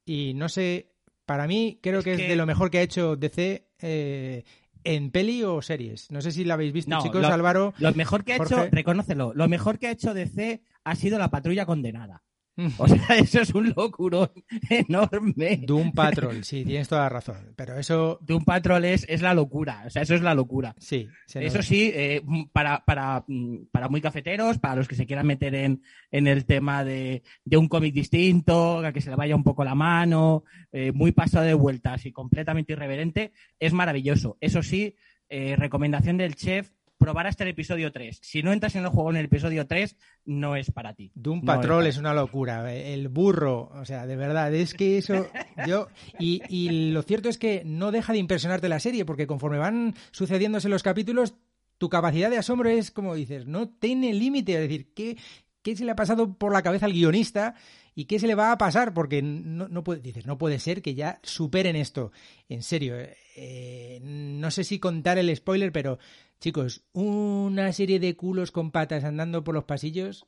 y 0.05 0.33
no 0.35 0.47
sé, 0.47 0.91
para 1.25 1.47
mí 1.47 1.79
creo 1.81 2.03
que 2.03 2.11
es, 2.11 2.17
que 2.17 2.23
es 2.23 2.29
de 2.29 2.35
lo 2.35 2.45
mejor 2.45 2.69
que 2.69 2.77
ha 2.77 2.83
hecho 2.83 3.15
DC 3.15 3.67
eh, 3.81 4.43
en 4.83 5.09
peli 5.09 5.43
o 5.43 5.63
series. 5.63 6.11
No 6.11 6.21
sé 6.21 6.31
si 6.31 6.43
la 6.43 6.53
habéis 6.53 6.71
visto, 6.71 6.91
no, 6.91 7.01
chicos, 7.01 7.23
lo, 7.23 7.27
Álvaro. 7.29 7.73
Lo 7.79 7.91
mejor 7.93 8.23
que 8.23 8.33
ha 8.33 8.37
Jorge. 8.37 8.53
hecho, 8.53 8.67
reconócelo, 8.71 9.33
lo 9.33 9.47
mejor 9.47 9.79
que 9.79 9.87
ha 9.87 9.91
hecho 9.91 10.13
DC 10.13 10.61
ha 10.83 10.95
sido 10.95 11.17
la 11.17 11.31
patrulla 11.31 11.65
condenada. 11.65 12.21
O 12.77 12.87
sea, 12.87 13.17
eso 13.17 13.41
es 13.41 13.53
un 13.53 13.73
locurón 13.75 14.31
enorme. 14.69 15.61
Doom 15.65 15.91
Patrol, 15.91 16.43
sí, 16.43 16.63
tienes 16.63 16.87
toda 16.87 17.03
la 17.03 17.09
razón. 17.09 17.53
Pero 17.55 17.77
eso. 17.77 18.19
Doom 18.21 18.45
Patrol 18.45 18.85
es, 18.85 19.05
es 19.09 19.21
la 19.21 19.33
locura. 19.33 19.83
O 19.85 19.89
sea, 19.89 20.01
eso 20.01 20.15
es 20.15 20.21
la 20.21 20.33
locura. 20.33 20.75
Sí. 20.79 21.07
Eso 21.33 21.61
sí, 21.61 21.91
eh, 21.93 22.21
para, 22.51 22.83
para, 22.85 23.25
para 23.71 23.89
muy 23.89 24.01
cafeteros, 24.01 24.57
para 24.59 24.75
los 24.75 24.87
que 24.87 24.95
se 24.95 25.05
quieran 25.05 25.27
meter 25.27 25.55
en, 25.55 25.81
en 26.11 26.27
el 26.27 26.45
tema 26.45 26.83
de, 26.83 27.23
de 27.43 27.57
un 27.57 27.67
cómic 27.67 27.93
distinto, 27.93 28.79
a 28.79 28.93
que 28.93 29.01
se 29.01 29.09
le 29.09 29.15
vaya 29.15 29.35
un 29.35 29.43
poco 29.43 29.63
la 29.63 29.75
mano, 29.75 30.43
eh, 30.71 30.91
muy 30.91 31.11
pasado 31.11 31.45
de 31.45 31.53
vueltas 31.53 32.05
y 32.05 32.11
completamente 32.11 32.73
irreverente, 32.73 33.31
es 33.59 33.73
maravilloso. 33.73 34.37
Eso 34.39 34.63
sí, 34.63 34.95
eh, 35.29 35.55
recomendación 35.57 36.17
del 36.17 36.35
chef, 36.35 36.71
probar 36.97 37.27
hasta 37.27 37.43
el 37.43 37.49
episodio 37.49 37.91
3. 37.91 38.19
Si 38.21 38.43
no 38.43 38.53
entras 38.53 38.75
en 38.75 38.83
el 38.83 38.89
juego 38.89 39.09
en 39.09 39.17
el 39.17 39.25
episodio 39.25 39.67
3, 39.67 39.95
no 40.25 40.55
es 40.55 40.71
para 40.71 40.93
ti. 40.93 41.11
Doom 41.15 41.39
No 41.39 41.45
Patrol 41.45 41.87
es 41.87 41.95
es 41.95 41.99
una 41.99 42.13
locura. 42.13 42.73
El 42.73 43.09
burro, 43.09 43.71
o 43.73 43.85
sea, 43.85 44.05
de 44.05 44.15
verdad, 44.15 44.53
es 44.53 44.73
que 44.73 44.97
eso. 44.97 45.27
Yo. 45.67 45.87
Y, 46.19 46.41
y 46.49 46.91
lo 46.91 47.03
cierto 47.03 47.29
es 47.29 47.37
que 47.37 47.63
no 47.65 47.91
deja 47.91 48.13
de 48.13 48.19
impresionarte 48.19 48.69
la 48.69 48.79
serie, 48.79 49.05
porque 49.05 49.27
conforme 49.27 49.57
van 49.57 49.95
sucediéndose 50.11 50.69
los 50.69 50.83
capítulos, 50.83 51.35
tu 51.77 51.89
capacidad 51.89 52.29
de 52.29 52.37
asombro 52.37 52.69
es 52.69 52.91
como 52.91 53.15
dices, 53.15 53.45
no 53.45 53.69
tiene 53.69 54.13
límite. 54.13 54.53
Es 54.53 54.61
decir, 54.61 54.93
¿qué, 54.93 55.17
¿qué 55.61 55.75
se 55.75 55.85
le 55.85 55.91
ha 55.91 55.95
pasado 55.95 56.33
por 56.33 56.53
la 56.53 56.61
cabeza 56.61 56.85
al 56.85 56.93
guionista? 56.93 57.55
¿Y 57.97 58.05
qué 58.05 58.19
se 58.19 58.27
le 58.27 58.35
va 58.35 58.51
a 58.51 58.57
pasar? 58.57 58.93
Porque 58.93 59.21
no, 59.21 59.69
no 59.69 59.83
puede, 59.83 60.01
dices, 60.01 60.25
no 60.25 60.37
puede 60.37 60.59
ser 60.59 60.81
que 60.81 60.95
ya 60.95 61.19
superen 61.23 61.77
esto. 61.77 62.11
En 62.49 62.61
serio, 62.61 62.95
eh, 63.37 63.99
no 64.03 64.51
sé 64.51 64.65
si 64.65 64.79
contar 64.79 65.17
el 65.17 65.33
spoiler, 65.33 65.71
pero 65.71 65.97
chicos, 66.39 66.83
una 66.93 67.71
serie 67.73 67.99
de 67.99 68.15
culos 68.15 68.51
con 68.51 68.71
patas 68.71 69.03
andando 69.03 69.43
por 69.43 69.55
los 69.55 69.63
pasillos. 69.65 70.27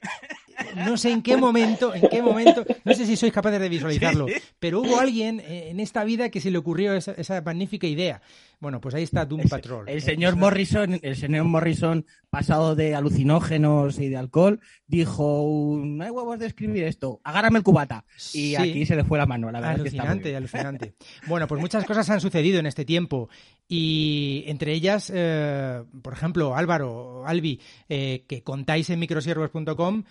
No 0.76 0.96
sé 0.96 1.10
en 1.12 1.22
qué 1.22 1.36
momento, 1.36 1.94
en 1.94 2.08
qué 2.08 2.22
momento, 2.22 2.64
no 2.84 2.94
sé 2.94 3.06
si 3.06 3.16
sois 3.16 3.32
capaces 3.32 3.60
de 3.60 3.68
visualizarlo, 3.68 4.26
pero 4.58 4.80
hubo 4.80 4.98
alguien 4.98 5.40
en 5.40 5.80
esta 5.80 6.04
vida 6.04 6.30
que 6.30 6.40
se 6.40 6.50
le 6.50 6.58
ocurrió 6.58 6.94
esa, 6.94 7.12
esa 7.12 7.40
magnífica 7.42 7.86
idea. 7.86 8.20
Bueno, 8.60 8.80
pues 8.80 8.92
ahí 8.96 9.04
está 9.04 9.24
Doom 9.24 9.42
El, 9.42 9.48
Patrol. 9.48 9.88
el 9.88 10.02
señor 10.02 10.34
Morrison, 10.34 10.98
el 11.02 11.14
señor 11.16 11.44
Morrison, 11.44 12.04
pasado 12.28 12.74
de 12.74 12.96
alucinógenos 12.96 14.00
y 14.00 14.08
de 14.08 14.16
alcohol, 14.16 14.58
dijo, 14.88 15.80
no 15.84 16.02
hay 16.04 16.10
huevos 16.10 16.40
de 16.40 16.46
escribir 16.46 16.82
esto, 16.84 17.20
agárrame 17.22 17.58
el 17.58 17.64
cubata. 17.64 18.04
Y 18.32 18.48
Sí. 18.48 18.56
aquí 18.56 18.84
se 18.86 18.96
le 18.96 19.04
fue 19.04 19.16
la 19.16 19.26
mano, 19.26 19.52
la 19.52 19.60
verdad 19.60 19.86
es 19.86 19.92
que 19.92 19.98
Alucinante, 20.00 20.34
alucinante. 20.36 20.94
Bueno, 21.28 21.46
pues 21.46 21.60
muchas 21.60 21.84
cosas 21.84 22.10
han 22.10 22.20
sucedido 22.20 22.58
en 22.58 22.66
este 22.66 22.84
tiempo 22.84 23.28
y 23.68 24.42
entre 24.48 24.72
ellas, 24.72 25.12
eh, 25.14 25.82
por 26.02 26.12
ejemplo, 26.14 26.56
Álvaro, 26.56 27.24
Albi, 27.26 27.60
eh, 27.88 28.24
que 28.26 28.42
contáis 28.42 28.90
en 28.90 28.98
microsiervos.com 28.98 30.02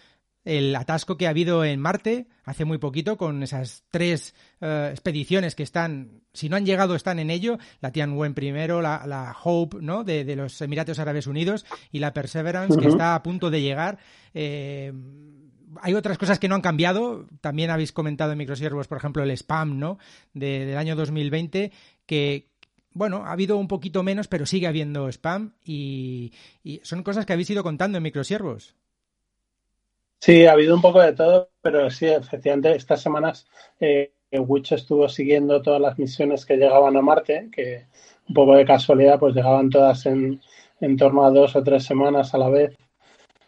el 0.48 0.75
atasco 0.75 1.18
que 1.18 1.27
ha 1.27 1.32
habido 1.32 1.66
en 1.66 1.80
Marte 1.80 2.27
hace 2.46 2.63
muy 2.66 2.77
poquito 2.77 3.18
con 3.18 3.44
esas 3.44 3.84
tres 3.92 4.34
eh, 4.62 4.89
expediciones 4.92 5.56
que 5.56 5.63
están, 5.63 6.22
si 6.34 6.48
no 6.48 6.56
han 6.56 6.66
llegado, 6.66 6.96
están 6.96 7.20
en 7.20 7.30
ello, 7.30 7.58
la 7.82 7.92
Tianwen 7.92 8.34
primero, 8.34 8.82
la, 8.82 9.06
la 9.06 9.36
Hope, 9.44 9.77
¿no? 9.82 10.04
De, 10.04 10.24
de 10.24 10.36
los 10.38 10.62
Emiratos 10.62 11.00
Árabes 11.00 11.27
Unidos 11.27 11.66
y 11.92 12.00
la 12.00 12.13
Perseverance, 12.13 12.80
que 12.80 12.88
está 12.88 13.13
a 13.16 13.24
punto 13.24 13.50
de 13.50 13.62
llegar. 13.62 13.98
Eh, 14.34 14.94
hay 15.82 15.94
otras 15.94 16.18
cosas 16.18 16.39
que 16.39 16.48
no 16.48 16.56
han 16.56 16.62
cambiado. 16.62 17.27
También 17.42 17.70
habéis 17.70 17.92
comentado 17.92 18.32
en 18.32 18.38
Microsiervos, 18.38 18.88
por 18.88 18.98
ejemplo, 18.98 19.24
el 19.24 19.32
spam, 19.32 19.77
¿no? 19.80 19.98
De- 20.34 20.66
del 20.66 20.77
año 20.77 20.96
2020, 20.96 21.72
que, 22.06 22.48
bueno, 22.94 23.25
ha 23.25 23.34
habido 23.34 23.58
un 23.58 23.68
poquito 23.68 24.01
menos, 24.01 24.27
pero 24.30 24.46
sigue 24.46 24.68
habiendo 24.68 25.10
spam 25.10 25.54
y, 25.63 26.32
y 26.63 26.80
son 26.84 27.04
cosas 27.04 27.25
que 27.25 27.34
habéis 27.34 27.50
ido 27.50 27.63
contando 27.63 27.98
en 27.98 28.04
Microsiervos. 28.04 28.75
Sí, 30.20 30.46
ha 30.46 30.54
habido 30.54 30.76
un 30.76 30.82
poco 30.82 31.02
de 31.02 31.14
todo, 31.14 31.52
pero 31.62 31.90
sí, 31.90 32.06
efectivamente, 32.08 32.76
estas 32.76 33.02
semanas 33.02 33.46
eh, 33.80 34.12
Witch 34.32 34.72
estuvo 34.74 35.08
siguiendo 35.10 35.62
todas 35.62 35.80
las 35.82 35.98
misiones 35.98 36.46
que 36.46 36.58
llegaban 36.58 36.98
a 36.98 37.02
Marte, 37.02 37.50
que 37.52 37.86
un 38.28 38.34
poco 38.34 38.56
de 38.56 38.66
casualidad, 38.66 39.20
pues 39.20 39.36
llegaban 39.36 39.70
todas 39.70 40.06
en, 40.06 40.42
en 40.82 40.98
torno 40.98 41.24
a 41.26 41.32
dos 41.32 41.56
o 41.56 41.64
tres 41.64 41.84
semanas 41.86 42.34
a 42.34 42.38
la 42.40 42.50
vez 42.50 42.76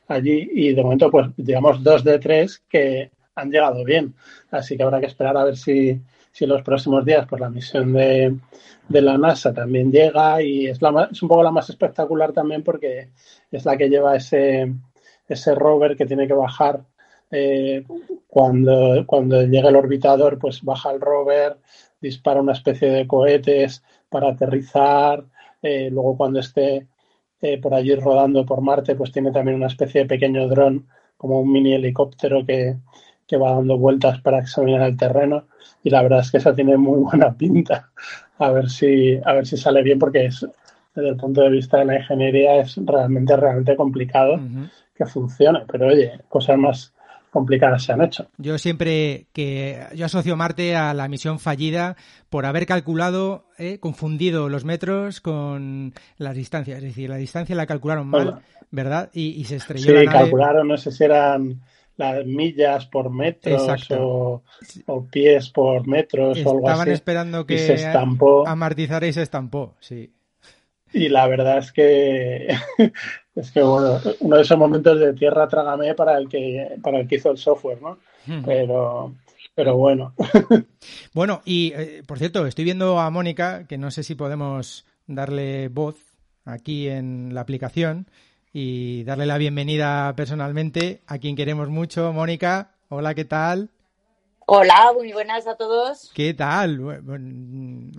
allí, 0.07 0.49
y 0.53 0.73
de 0.73 0.83
momento, 0.83 1.11
pues 1.11 1.27
digamos 1.37 1.83
dos 1.83 2.03
de 2.03 2.19
tres 2.19 2.63
que 2.69 3.11
han 3.35 3.51
llegado 3.51 3.83
bien. 3.85 4.15
Así 4.51 4.77
que 4.77 4.83
habrá 4.83 4.99
que 5.01 5.07
esperar 5.07 5.37
a 5.37 5.45
ver 5.45 5.57
si, 5.57 6.01
si 6.31 6.45
en 6.45 6.51
los 6.51 6.63
próximos 6.63 7.05
días, 7.05 7.27
pues 7.29 7.41
la 7.41 7.49
misión 7.49 7.93
de, 7.93 8.37
de 8.89 9.01
la 9.01 9.17
NASA 9.17 9.53
también 9.53 9.91
llega, 9.91 10.41
y 10.41 10.67
es, 10.67 10.81
la, 10.81 11.09
es 11.11 11.21
un 11.23 11.29
poco 11.29 11.43
la 11.43 11.51
más 11.51 11.69
espectacular 11.69 12.33
también 12.33 12.63
porque 12.63 13.09
es 13.51 13.65
la 13.65 13.77
que 13.77 13.89
lleva 13.89 14.15
ese 14.17 14.73
ese 15.29 15.55
rover 15.55 15.95
que 15.95 16.05
tiene 16.05 16.27
que 16.27 16.33
bajar 16.33 16.81
eh, 17.31 17.85
cuando, 18.27 19.03
cuando 19.05 19.43
llega 19.43 19.69
el 19.69 19.75
orbitador, 19.75 20.39
pues 20.39 20.63
baja 20.63 20.91
el 20.91 20.99
rover, 20.99 21.57
dispara 22.01 22.41
una 22.41 22.53
especie 22.53 22.89
de 22.89 23.07
cohetes 23.07 23.83
para 24.09 24.29
aterrizar, 24.29 25.23
eh, 25.61 25.89
luego 25.91 26.17
cuando 26.17 26.39
esté 26.39 26.87
eh, 27.41 27.57
por 27.59 27.73
allí 27.73 27.95
rodando 27.95 28.45
por 28.45 28.61
Marte, 28.61 28.95
pues 28.95 29.11
tiene 29.11 29.31
también 29.31 29.57
una 29.57 29.67
especie 29.67 30.01
de 30.01 30.07
pequeño 30.07 30.47
dron, 30.47 30.87
como 31.17 31.39
un 31.41 31.51
mini 31.51 31.73
helicóptero 31.73 32.45
que, 32.45 32.77
que 33.27 33.37
va 33.37 33.53
dando 33.53 33.77
vueltas 33.77 34.19
para 34.21 34.39
examinar 34.39 34.89
el 34.89 34.97
terreno 34.97 35.45
y 35.83 35.89
la 35.89 36.01
verdad 36.01 36.21
es 36.21 36.31
que 36.31 36.37
esa 36.37 36.55
tiene 36.55 36.77
muy 36.77 36.99
buena 36.99 37.33
pinta. 37.33 37.89
A 38.37 38.51
ver 38.51 38.69
si, 38.69 39.19
a 39.23 39.33
ver 39.33 39.45
si 39.45 39.57
sale 39.57 39.83
bien 39.83 39.99
porque 39.99 40.25
es, 40.25 40.45
desde 40.95 41.09
el 41.09 41.17
punto 41.17 41.41
de 41.41 41.49
vista 41.49 41.77
de 41.77 41.85
la 41.85 41.99
ingeniería 41.99 42.61
es 42.61 42.77
realmente, 42.85 43.35
realmente 43.35 43.75
complicado. 43.75 44.39
Que 44.99 45.05
funcione, 45.05 45.61
pero 45.71 45.87
oye, 45.87 46.19
cosas 46.29 46.57
más 46.59 46.93
complicadas 47.31 47.83
se 47.83 47.93
han 47.93 48.01
hecho. 48.01 48.27
Yo 48.37 48.57
siempre 48.57 49.27
que 49.33 49.83
yo 49.95 50.05
asocio 50.07 50.35
Marte 50.35 50.75
a 50.75 50.93
la 50.93 51.07
misión 51.07 51.39
fallida 51.39 51.95
por 52.29 52.45
haber 52.45 52.65
calculado, 52.65 53.45
eh, 53.57 53.79
confundido 53.79 54.49
los 54.49 54.65
metros 54.65 55.21
con 55.21 55.93
las 56.17 56.35
distancias. 56.35 56.77
Es 56.79 56.83
decir, 56.83 57.09
la 57.09 57.17
distancia 57.17 57.55
la 57.55 57.65
calcularon 57.67 58.07
mal. 58.07 58.41
¿verdad? 58.71 59.09
Y, 59.13 59.29
y 59.39 59.45
se 59.45 59.55
estrelló 59.55 59.85
Sí, 59.85 59.91
la 59.93 60.03
nave. 60.03 60.17
calcularon, 60.19 60.67
no 60.67 60.77
sé 60.77 60.91
si 60.91 61.03
eran 61.03 61.61
las 61.97 62.23
millas 62.25 62.85
por 62.85 63.09
metros 63.09 63.89
o, 63.91 64.43
o 64.85 65.05
pies 65.05 65.49
por 65.49 65.87
metros 65.87 66.37
o 66.45 66.49
algo 66.51 66.59
Estaban 66.59 66.81
así. 66.81 66.91
esperando 66.91 67.45
y 67.47 67.57
se 67.57 67.65
que 67.67 67.73
estampó. 67.73 68.47
amortizara 68.47 69.07
y 69.07 69.13
se 69.13 69.21
estampó, 69.23 69.75
sí. 69.79 70.13
Y 70.93 71.09
la 71.09 71.27
verdad 71.27 71.59
es 71.59 71.71
que 71.71 72.47
es 73.39 73.51
que 73.51 73.61
bueno, 73.61 73.99
uno 74.19 74.35
de 74.35 74.41
esos 74.41 74.57
momentos 74.57 74.99
de 74.99 75.13
tierra 75.13 75.47
trágame 75.47 75.95
para 75.95 76.17
el 76.17 76.27
que 76.27 76.77
para 76.83 76.99
el 76.99 77.07
que 77.07 77.15
hizo 77.15 77.31
el 77.31 77.37
software, 77.37 77.81
¿no? 77.81 77.97
Pero 78.45 79.13
pero 79.55 79.77
bueno. 79.77 80.13
Bueno, 81.13 81.41
y 81.43 81.73
eh, 81.75 82.03
por 82.05 82.19
cierto, 82.19 82.45
estoy 82.45 82.65
viendo 82.65 82.99
a 82.99 83.09
Mónica, 83.09 83.65
que 83.67 83.77
no 83.77 83.91
sé 83.91 84.03
si 84.03 84.15
podemos 84.15 84.85
darle 85.07 85.67
voz 85.67 85.95
aquí 86.45 86.87
en 86.87 87.33
la 87.33 87.41
aplicación 87.41 88.07
y 88.53 89.03
darle 89.03 89.25
la 89.25 89.37
bienvenida 89.37 90.13
personalmente 90.15 91.01
a 91.07 91.17
quien 91.17 91.35
queremos 91.35 91.69
mucho. 91.69 92.13
Mónica, 92.13 92.75
hola, 92.89 93.15
¿qué 93.15 93.25
tal? 93.25 93.69
Hola, 94.51 94.93
muy 94.95 95.13
buenas 95.13 95.45
a 95.45 95.55
todos. 95.55 96.09
¿Qué 96.15 96.33
tal? 96.33 97.03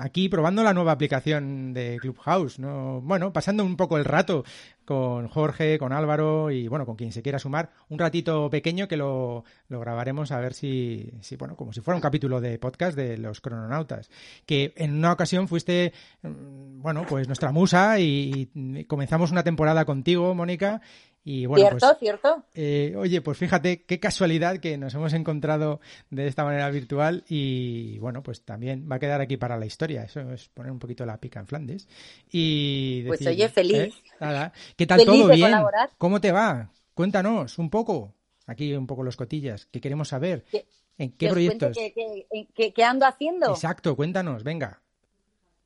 Aquí 0.01 0.29
probando 0.29 0.65
la 0.65 0.75
nueva 0.75 0.91
aplicación 0.91 1.73
de 1.73 1.97
Clubhouse, 2.01 2.59
¿no? 2.59 3.01
Bueno, 3.03 3.33
pasando 3.33 3.65
un 3.65 3.77
poco 3.77 3.99
el 3.99 4.05
rato 4.05 4.43
con 4.85 5.29
Jorge, 5.29 5.79
con 5.79 5.93
Álvaro 5.93 6.51
y 6.51 6.67
bueno, 6.67 6.87
con 6.87 6.97
quien 6.97 7.13
se 7.13 7.23
quiera 7.23 7.39
sumar. 7.39 7.71
Un 7.89 8.01
ratito 8.01 8.51
pequeño 8.51 8.89
que 8.89 8.97
lo, 8.97 9.45
lo 9.69 9.79
grabaremos 9.79 10.33
a 10.33 10.41
ver 10.41 10.53
si, 10.53 11.13
si, 11.21 11.37
bueno, 11.37 11.55
como 11.55 11.73
si 11.73 11.83
fuera 11.83 11.95
un 11.95 12.03
capítulo 12.03 12.41
de 12.41 12.59
podcast 12.59 12.97
de 12.97 13.17
los 13.17 13.41
crononautas. 13.41 14.11
Que 14.45 14.73
en 14.77 14.97
una 14.97 15.13
ocasión 15.13 15.47
fuiste, 15.47 15.93
mm, 16.23 16.83
bueno, 16.83 17.07
pues 17.09 17.29
nuestra 17.29 17.53
musa 17.53 18.01
y 18.01 18.51
comenzamos 18.89 19.31
una 19.31 19.45
temporada 19.45 19.85
contigo, 19.85 20.35
Mónica. 20.35 20.81
Y 21.23 21.45
bueno, 21.45 21.67
cierto, 21.69 21.87
pues 21.87 21.99
cierto. 21.99 22.45
eh, 22.55 22.95
oye, 22.97 23.21
pues 23.21 23.37
fíjate 23.37 23.85
qué 23.85 24.01
casualidad 24.01 24.57
que 24.59 24.79
nos 24.79 24.95
hemos 24.95 25.13
encontrado 25.13 25.81
de 26.09 26.27
esta 26.27 26.45
manera 26.45 26.71
virtual 26.71 27.25
y 27.29 27.99
bueno, 27.99 28.23
pues 28.23 28.43
también 28.43 28.89
va 28.91 28.97
a 28.97 28.99
quedar 28.99 29.21
aquí 29.21 29.37
para 29.37 29.59
la 29.59 29.67
historia. 29.67 30.03
Eso 30.05 30.21
es 30.33 30.49
poner 30.49 30.73
un 30.73 30.79
poquito 30.79 31.05
la 31.05 31.19
pica 31.21 31.39
en 31.41 31.47
Flandes. 31.47 31.87
Y 32.33 33.03
Pues, 33.07 33.27
oye, 33.27 33.49
feliz. 33.49 33.77
¿eh? 33.77 33.93
Nada. 34.19 34.53
¿Qué 34.77 34.87
tal 34.87 35.01
Feliz 35.01 35.21
todo? 35.21 35.29
de 35.29 35.35
Bien. 35.37 35.49
colaborar. 35.51 35.91
¿Cómo 35.99 36.21
te 36.21 36.33
va? 36.33 36.71
Cuéntanos 36.95 37.59
un 37.59 37.69
poco. 37.71 38.15
Aquí 38.47 38.73
un 38.75 38.87
poco 38.87 39.03
los 39.03 39.17
cotillas 39.17 39.67
que 39.67 39.81
queremos 39.81 40.09
saber. 40.09 40.45
¿En 40.99 41.13
qué 41.13 41.29
proyectos? 41.29 41.77
qué- 41.77 41.93
qué- 41.95 42.49
qué- 42.55 42.73
qué 42.73 42.85
ando 42.85 43.07
haciendo? 43.07 43.51
Exacto, 43.51 43.95
cuéntanos, 43.95 44.43
venga. 44.43 44.83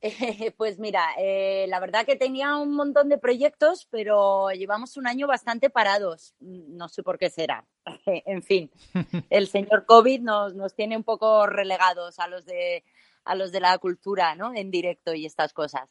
Pues 0.56 0.78
mira, 0.78 1.14
eh, 1.18 1.66
la 1.68 1.80
verdad 1.80 2.04
que 2.04 2.16
tenía 2.16 2.56
un 2.56 2.74
montón 2.74 3.08
de 3.08 3.18
proyectos, 3.18 3.86
pero 3.90 4.50
llevamos 4.50 4.96
un 4.96 5.06
año 5.06 5.26
bastante 5.26 5.70
parados. 5.70 6.34
No 6.40 6.88
sé 6.88 7.02
por 7.02 7.18
qué 7.18 7.30
será. 7.30 7.66
En 8.06 8.42
fin, 8.42 8.70
el 9.30 9.48
señor 9.48 9.86
COVID 9.86 10.20
nos, 10.20 10.54
nos 10.54 10.74
tiene 10.74 10.96
un 10.96 11.04
poco 11.04 11.46
relegados 11.46 12.18
a 12.18 12.28
los 12.28 12.44
de 12.44 12.84
a 13.24 13.34
los 13.34 13.52
de 13.52 13.60
la 13.60 13.78
cultura, 13.78 14.34
¿no? 14.34 14.54
En 14.54 14.70
directo 14.70 15.14
y 15.14 15.24
estas 15.24 15.54
cosas. 15.54 15.88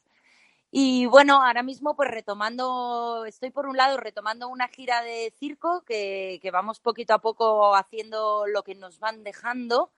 Y 0.70 1.06
bueno, 1.06 1.42
ahora 1.42 1.64
mismo 1.64 1.96
pues 1.96 2.10
retomando, 2.10 3.24
estoy 3.26 3.50
por 3.50 3.66
un 3.66 3.76
lado 3.76 3.96
retomando 3.96 4.48
una 4.48 4.68
gira 4.68 5.02
de 5.02 5.32
circo 5.38 5.84
que, 5.84 6.38
que 6.42 6.50
vamos 6.52 6.80
poquito 6.80 7.14
a 7.14 7.20
poco 7.20 7.74
haciendo 7.74 8.46
lo 8.46 8.62
que 8.62 8.76
nos 8.76 9.00
van 9.00 9.24
dejando 9.24 9.92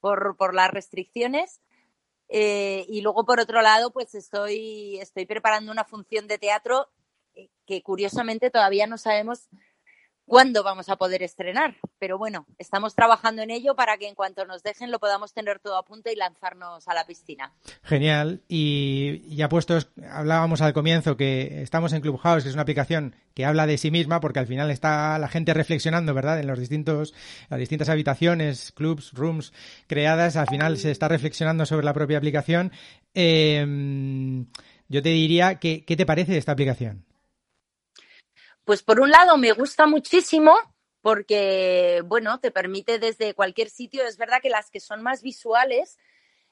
por, 0.00 0.36
por 0.36 0.54
las 0.54 0.70
restricciones. 0.70 1.62
Eh, 2.28 2.86
y 2.88 3.00
luego, 3.02 3.24
por 3.24 3.40
otro 3.40 3.62
lado, 3.62 3.92
pues 3.92 4.14
estoy, 4.14 4.98
estoy 4.98 5.26
preparando 5.26 5.70
una 5.70 5.84
función 5.84 6.26
de 6.26 6.38
teatro 6.38 6.88
eh, 7.34 7.50
que 7.66 7.82
curiosamente 7.82 8.50
todavía 8.50 8.86
no 8.86 8.98
sabemos 8.98 9.48
cuándo 10.26 10.62
vamos 10.62 10.88
a 10.88 10.96
poder 10.96 11.22
estrenar. 11.22 11.76
Pero 11.98 12.18
bueno, 12.18 12.46
estamos 12.58 12.94
trabajando 12.94 13.42
en 13.42 13.50
ello 13.50 13.74
para 13.74 13.96
que 13.96 14.08
en 14.08 14.14
cuanto 14.14 14.44
nos 14.44 14.62
dejen 14.62 14.90
lo 14.90 14.98
podamos 14.98 15.32
tener 15.32 15.58
todo 15.58 15.76
a 15.76 15.84
punto 15.84 16.10
y 16.10 16.16
lanzarnos 16.16 16.86
a 16.88 16.94
la 16.94 17.06
piscina. 17.06 17.52
Genial. 17.82 18.42
Y 18.48 19.34
ya 19.34 19.48
puestos, 19.48 19.88
hablábamos 20.10 20.60
al 20.60 20.72
comienzo 20.72 21.16
que 21.16 21.62
estamos 21.62 21.92
en 21.92 22.00
Clubhouse, 22.00 22.42
que 22.42 22.48
es 22.48 22.54
una 22.54 22.62
aplicación 22.62 23.16
que 23.34 23.44
habla 23.44 23.66
de 23.66 23.78
sí 23.78 23.90
misma, 23.90 24.20
porque 24.20 24.38
al 24.38 24.46
final 24.46 24.70
está 24.70 25.18
la 25.18 25.28
gente 25.28 25.54
reflexionando, 25.54 26.14
¿verdad? 26.14 26.40
En 26.40 26.46
los 26.46 26.58
distintos, 26.58 27.14
las 27.48 27.58
distintas 27.58 27.88
habitaciones, 27.88 28.72
clubs, 28.72 29.12
rooms 29.12 29.52
creadas, 29.86 30.36
al 30.36 30.46
final 30.46 30.78
se 30.78 30.90
está 30.90 31.08
reflexionando 31.08 31.66
sobre 31.66 31.84
la 31.84 31.92
propia 31.92 32.18
aplicación. 32.18 32.72
Em, 33.12 34.46
yo 34.88 35.02
te 35.02 35.08
diría 35.08 35.56
que, 35.56 35.84
¿qué 35.84 35.96
te 35.96 36.06
parece 36.06 36.32
de 36.32 36.38
esta 36.38 36.52
aplicación? 36.52 37.04
Pues 38.64 38.82
por 38.82 39.00
un 39.00 39.10
lado 39.10 39.36
me 39.36 39.52
gusta 39.52 39.86
muchísimo 39.86 40.54
porque, 41.02 42.02
bueno, 42.06 42.40
te 42.40 42.50
permite 42.50 42.98
desde 42.98 43.34
cualquier 43.34 43.68
sitio. 43.68 44.06
Es 44.06 44.16
verdad 44.16 44.40
que 44.40 44.48
las 44.48 44.70
que 44.70 44.80
son 44.80 45.02
más 45.02 45.22
visuales, 45.22 45.98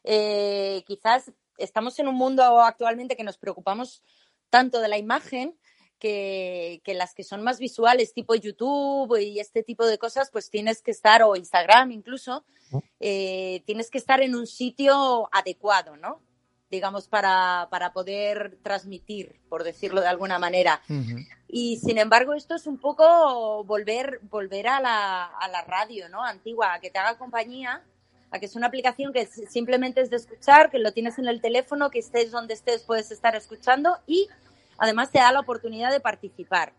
eh, 0.04 0.82
quizás 0.86 1.32
estamos 1.56 1.98
en 1.98 2.08
un 2.08 2.16
mundo 2.16 2.42
actualmente 2.60 3.16
que 3.16 3.24
nos 3.24 3.38
preocupamos 3.38 4.02
tanto 4.50 4.80
de 4.80 4.88
la 4.88 4.98
imagen 4.98 5.58
que, 5.98 6.82
las 6.86 7.14
que 7.14 7.22
son 7.22 7.42
más 7.42 7.60
visuales, 7.60 8.12
tipo 8.12 8.34
YouTube 8.34 9.18
y 9.20 9.38
este 9.38 9.62
tipo 9.62 9.86
de 9.86 9.98
cosas, 9.98 10.30
pues 10.30 10.50
tienes 10.50 10.82
que 10.82 10.90
estar, 10.90 11.22
o 11.22 11.36
Instagram 11.36 11.92
incluso, 11.92 12.44
eh, 12.98 13.62
tienes 13.66 13.88
que 13.88 13.98
estar 13.98 14.20
en 14.20 14.34
un 14.34 14.48
sitio 14.48 15.28
adecuado, 15.32 15.96
¿no? 15.96 16.20
Digamos, 16.72 17.06
para, 17.06 17.68
para 17.70 17.92
poder 17.92 18.56
transmitir, 18.62 19.36
por 19.50 19.62
decirlo 19.62 20.00
de 20.00 20.08
alguna 20.08 20.38
manera. 20.38 20.80
Y 21.46 21.76
sin 21.76 21.98
embargo, 21.98 22.32
esto 22.32 22.54
es 22.54 22.66
un 22.66 22.78
poco 22.78 23.62
volver, 23.64 24.20
volver 24.30 24.68
a, 24.68 24.80
la, 24.80 25.26
a 25.26 25.48
la 25.48 25.62
radio, 25.62 26.08
¿no? 26.08 26.24
Antigua, 26.24 26.72
a 26.72 26.80
que 26.80 26.90
te 26.90 26.98
haga 26.98 27.18
compañía, 27.18 27.82
a 28.30 28.38
que 28.38 28.46
es 28.46 28.56
una 28.56 28.68
aplicación 28.68 29.12
que 29.12 29.26
simplemente 29.26 30.00
es 30.00 30.08
de 30.08 30.16
escuchar, 30.16 30.70
que 30.70 30.78
lo 30.78 30.92
tienes 30.92 31.18
en 31.18 31.28
el 31.28 31.42
teléfono, 31.42 31.90
que 31.90 31.98
estés 31.98 32.30
donde 32.30 32.54
estés, 32.54 32.82
puedes 32.84 33.10
estar 33.10 33.36
escuchando 33.36 33.98
y 34.06 34.28
además 34.78 35.12
te 35.12 35.18
da 35.18 35.30
la 35.30 35.40
oportunidad 35.40 35.92
de 35.92 36.00
participar. 36.00 36.72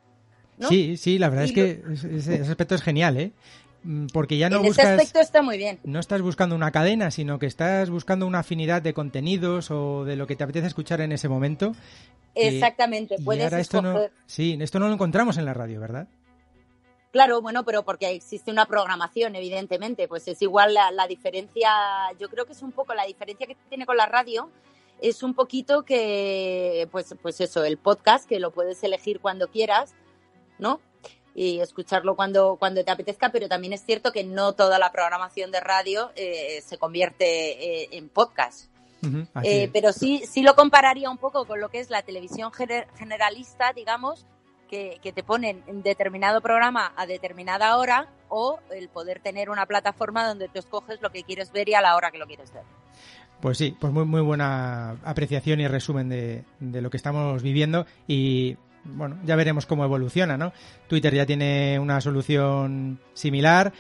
Sí, 0.70 0.98
sí, 0.98 1.20
la 1.20 1.30
verdad 1.30 1.46
es 1.46 1.52
que 1.52 1.84
ese, 2.16 2.42
aspecto 2.42 2.76
es 2.76 2.82
genial, 2.82 3.18
¿eh? 3.18 3.32
Mm, 3.84 4.08
porque 4.08 4.38
ya 4.38 4.50
no 4.50 4.58
en 4.58 4.64
buscas, 4.64 4.86
aspecto 4.86 5.20
está 5.20 5.42
muy 5.42 5.58
bien. 5.58 5.80
No 5.84 6.00
estás 6.00 6.22
buscando 6.22 6.56
una 6.56 6.72
cadena, 6.72 7.12
sino 7.12 7.40
que 7.40 7.46
estás 7.46 7.90
buscando 7.90 8.26
una 8.26 8.40
afinidad 8.40 8.82
de 8.82 8.94
contenidos 8.94 9.72
o 9.72 10.06
de 10.06 10.16
lo 10.16 10.28
que 10.28 10.36
te 10.36 10.44
apetece 10.44 10.68
escuchar 10.68 11.02
en 11.02 11.12
ese 11.12 11.28
momento. 11.28 11.76
Exactamente, 12.36 13.18
puedes 13.24 13.52
esto 13.54 13.82
no, 13.82 14.00
sí, 14.26 14.58
esto 14.60 14.80
no 14.80 14.88
lo 14.88 14.94
encontramos 14.94 15.38
en 15.38 15.46
la 15.46 15.54
radio, 15.54 15.80
¿verdad? 15.80 16.08
Claro, 17.12 17.44
bueno, 17.44 17.64
pero 17.64 17.84
porque 17.84 18.10
existe 18.10 18.50
una 18.50 18.66
programación, 18.66 19.36
evidentemente, 19.36 20.08
pues 20.08 20.28
es 20.28 20.42
igual 20.42 20.74
la, 20.74 20.90
la 20.90 21.06
diferencia, 21.06 21.70
yo 22.20 22.28
creo 22.30 22.46
que 22.48 22.54
es 22.54 22.64
un 22.64 22.72
poco 22.72 22.96
la 22.96 23.06
diferencia 23.06 23.46
que 23.46 23.56
tiene 23.70 23.86
con 23.86 23.98
la 23.98 24.08
radio, 24.08 24.50
es 25.00 25.22
un 25.22 25.36
poquito 25.36 25.84
que, 25.84 26.88
pues, 26.92 27.14
pues 27.22 27.40
eso, 27.40 27.64
el 27.64 27.78
podcast, 27.78 28.28
que 28.28 28.40
lo 28.40 28.50
puedes 28.50 28.84
elegir 28.84 29.20
cuando 29.20 29.50
quieras, 29.50 29.94
¿no? 30.58 30.80
Y 31.36 31.60
escucharlo 31.60 32.16
cuando, 32.16 32.58
cuando 32.58 32.84
te 32.84 32.92
apetezca, 32.92 33.32
pero 33.32 33.48
también 33.48 33.74
es 33.74 33.84
cierto 33.84 34.12
que 34.12 34.24
no 34.24 34.54
toda 34.54 34.78
la 34.80 34.92
programación 34.92 35.52
de 35.52 35.60
radio 35.60 36.12
eh, 36.16 36.62
se 36.66 36.78
convierte 36.78 37.84
eh, 37.84 37.90
en 37.92 38.10
podcast. 38.10 38.72
Eh, 39.44 39.70
pero 39.74 39.92
sí, 39.92 40.24
sí 40.26 40.44
lo 40.44 40.56
compararía 40.56 41.10
un 41.10 41.18
poco 41.18 41.44
con 41.46 41.60
lo 41.60 41.68
que 41.68 41.80
es 41.82 41.90
la 41.90 42.04
televisión 42.04 42.52
generalista, 42.54 43.74
digamos, 43.74 44.26
que, 44.70 44.98
que, 45.04 45.12
te 45.12 45.24
ponen 45.24 45.62
en 45.68 45.84
determinado 45.84 46.40
programa 46.40 46.94
a 46.96 47.06
determinada 47.06 47.76
hora 47.78 48.08
o 48.30 48.60
el 48.72 48.88
poder 48.88 49.20
tener 49.20 49.50
una 49.50 49.66
plataforma 49.66 50.26
donde 50.26 50.48
tú 50.48 50.58
escoges 50.58 51.02
lo 51.02 51.12
que 51.12 51.24
quieres 51.24 51.52
ver 51.52 51.68
y 51.68 51.74
a 51.74 51.82
la 51.82 51.98
hora 51.98 52.12
que 52.12 52.18
lo 52.18 52.28
quieres 52.28 52.54
ver. 52.54 52.64
Pues 53.42 53.58
sí, 53.58 53.76
pues 53.78 53.92
muy, 53.92 54.06
muy 54.06 54.22
buena 54.22 54.92
apreciación 55.04 55.60
y 55.60 55.68
resumen 55.68 56.08
de, 56.08 56.46
de 56.62 56.82
lo 56.82 56.90
que 56.90 56.96
estamos 56.96 57.44
viviendo 57.44 57.86
y 58.08 58.56
bueno, 58.86 59.18
ya 59.26 59.36
veremos 59.36 59.66
cómo 59.66 59.84
evoluciona, 59.84 60.38
¿no? 60.38 60.54
Twitter 60.88 61.14
ya 61.14 61.26
tiene 61.26 61.80
una 61.80 62.02
solución 62.02 63.00
similar 63.14 63.74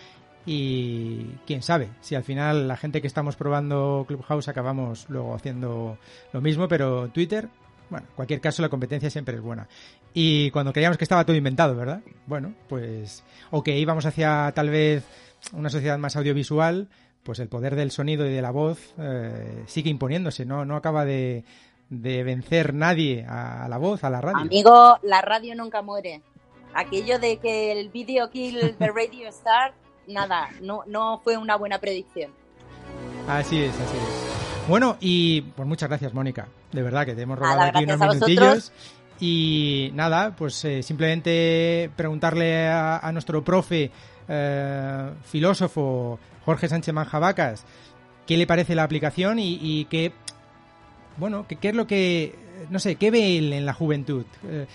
y 0.46 1.26
quién 1.46 1.62
sabe 1.62 1.89
si 2.02 2.16
al 2.16 2.24
final 2.24 2.68
la 2.68 2.78
gente 2.78 3.02
que 3.02 3.08
estamos 3.08 3.36
probando 3.36 4.06
Clubhouse 4.08 4.48
acabamos 4.48 5.10
luego 5.10 5.36
haciendo 5.36 5.98
lo 6.32 6.42
mismo, 6.42 6.68
pero 6.68 7.10
Twitter, 7.10 7.50
bueno, 7.89 8.08
en 8.10 8.16
cualquier 8.16 8.42
caso 8.42 8.62
la 8.62 8.70
competencia 8.70 9.10
siempre 9.10 9.36
es 9.36 9.42
buena. 9.42 9.68
Y 10.13 10.52
cuando 10.52 10.74
creíamos 10.74 10.98
que 10.98 11.06
estaba 11.06 11.26
todo 11.26 11.36
inventado, 11.36 11.76
¿verdad? 11.76 12.02
Bueno, 12.28 12.54
pues 12.68 13.24
o 13.52 13.63
que 13.63 13.78
íbamos 13.78 14.06
hacia 14.06 14.52
tal 14.54 14.70
vez 14.70 15.04
una 15.54 15.70
sociedad 15.70 15.98
más 15.98 16.16
audiovisual, 16.16 16.88
pues 17.24 17.39
el 17.39 17.48
poder 17.48 17.76
del 17.76 17.92
sonido 17.92 18.26
y 18.26 18.34
de 18.34 18.42
la 18.42 18.52
voz 18.52 18.94
eh, 18.98 19.63
sigue 19.66 19.89
imponiéndose, 19.89 20.46
¿no? 20.46 20.66
No 20.66 20.76
acaba 20.76 21.06
de, 21.06 21.46
de 21.89 22.24
vencer 22.24 22.74
nadie 22.74 23.26
a 23.28 23.67
la 23.69 23.78
voz, 23.78 24.04
a 24.04 24.10
la 24.10 24.22
radio. 24.22 24.41
Amigo, 24.41 24.98
la 25.04 25.22
radio 25.22 25.56
nunca 25.56 25.82
muere. 25.82 26.22
Aquello 26.74 27.19
de 27.19 27.38
que 27.38 27.72
el 27.72 27.89
video 27.89 28.30
kill 28.30 28.76
the 28.80 28.88
radio 28.91 29.30
star, 29.30 29.74
nada, 30.08 30.50
no, 30.62 30.84
no 30.88 31.19
fue 31.24 31.38
una 31.38 31.56
buena 31.56 31.80
predicción. 31.80 32.32
Así 33.28 33.63
es, 33.63 33.74
así 33.76 33.98
es. 33.98 34.67
Bueno, 34.67 34.98
y 35.00 35.41
pues 35.41 35.67
muchas 35.67 35.89
gracias, 35.89 36.13
Mónica. 36.13 36.48
De 36.72 36.82
verdad 36.82 37.06
que 37.06 37.13
te 37.13 37.22
hemos 37.22 37.38
robado 37.38 37.62
aquí 37.62 37.84
unos 37.84 38.00
minutillos. 38.00 38.72
Y 39.19 39.91
nada, 39.93 40.36
pues 40.36 40.65
eh, 40.65 40.82
simplemente 40.82 41.89
preguntarle 41.96 42.67
a, 42.67 43.10
nuestro 43.13 43.43
profe, 43.43 43.91
eh, 44.28 45.10
filósofo 45.24 46.19
Jorge 46.43 46.67
Sánchez 46.67 46.93
Manjabacas, 46.93 47.65
qué 48.26 48.36
le 48.36 48.48
parece 48.48 48.76
la 48.76 48.84
aplicación 48.84 49.39
y, 49.39 49.60
y 49.62 49.86
qué 49.86 50.12
bueno, 51.17 51.45
¿qué, 51.47 51.58
es 51.62 51.76
lo 51.76 51.88
que, 51.88 52.36
no 52.69 52.80
sé, 52.80 52.95
qué 52.95 53.12
ve 53.12 53.38
él 53.38 53.54
en 53.54 53.65
la 53.65 53.73
juventud? 53.73 54.26
Eh, 54.47 54.65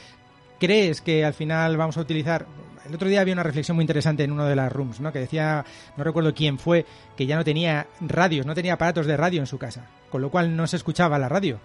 ¿Crees 0.59 1.01
que 1.01 1.25
al 1.25 1.35
final 1.35 1.77
vamos 1.77 1.97
a 1.97 2.01
utilizar... 2.01 2.47
El 2.87 2.95
otro 2.95 3.09
día 3.09 3.21
había 3.21 3.35
una 3.35 3.43
reflexión 3.43 3.77
muy 3.77 3.83
interesante 3.83 4.25
en 4.25 4.33
uno 4.33 4.47
de 4.47 4.57
las 4.57 4.73
rooms, 4.73 5.01
¿no? 5.01 5.13
Que 5.13 5.19
decía, 5.19 5.65
no 5.97 6.05
recuerdo 6.05 6.35
quién 6.35 6.59
fue, 6.59 6.87
que 7.17 7.27
ya 7.27 7.37
no 7.37 7.45
tenía 7.45 7.87
radios, 8.01 8.47
no 8.47 8.55
tenía 8.55 8.75
aparatos 8.75 9.07
de 9.07 9.17
radio 9.17 9.41
en 9.41 9.47
su 9.47 9.59
casa, 9.59 9.87
con 10.11 10.23
lo 10.23 10.31
cual 10.31 10.57
no 10.57 10.67
se 10.67 10.77
escuchaba 10.77 11.19
la 11.19 11.29
radio. 11.29 11.61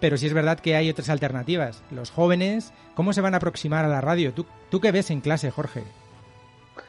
Pero 0.00 0.16
sí 0.16 0.26
es 0.26 0.32
verdad 0.32 0.58
que 0.58 0.74
hay 0.74 0.90
otras 0.90 1.10
alternativas. 1.10 1.82
Los 1.92 2.10
jóvenes, 2.10 2.72
¿cómo 2.96 3.12
se 3.12 3.20
van 3.20 3.34
a 3.34 3.36
aproximar 3.36 3.84
a 3.84 3.88
la 3.88 4.00
radio? 4.00 4.32
¿Tú, 4.32 4.46
tú 4.68 4.80
qué 4.80 4.90
ves 4.90 5.10
en 5.10 5.20
clase, 5.20 5.52
Jorge? 5.52 5.84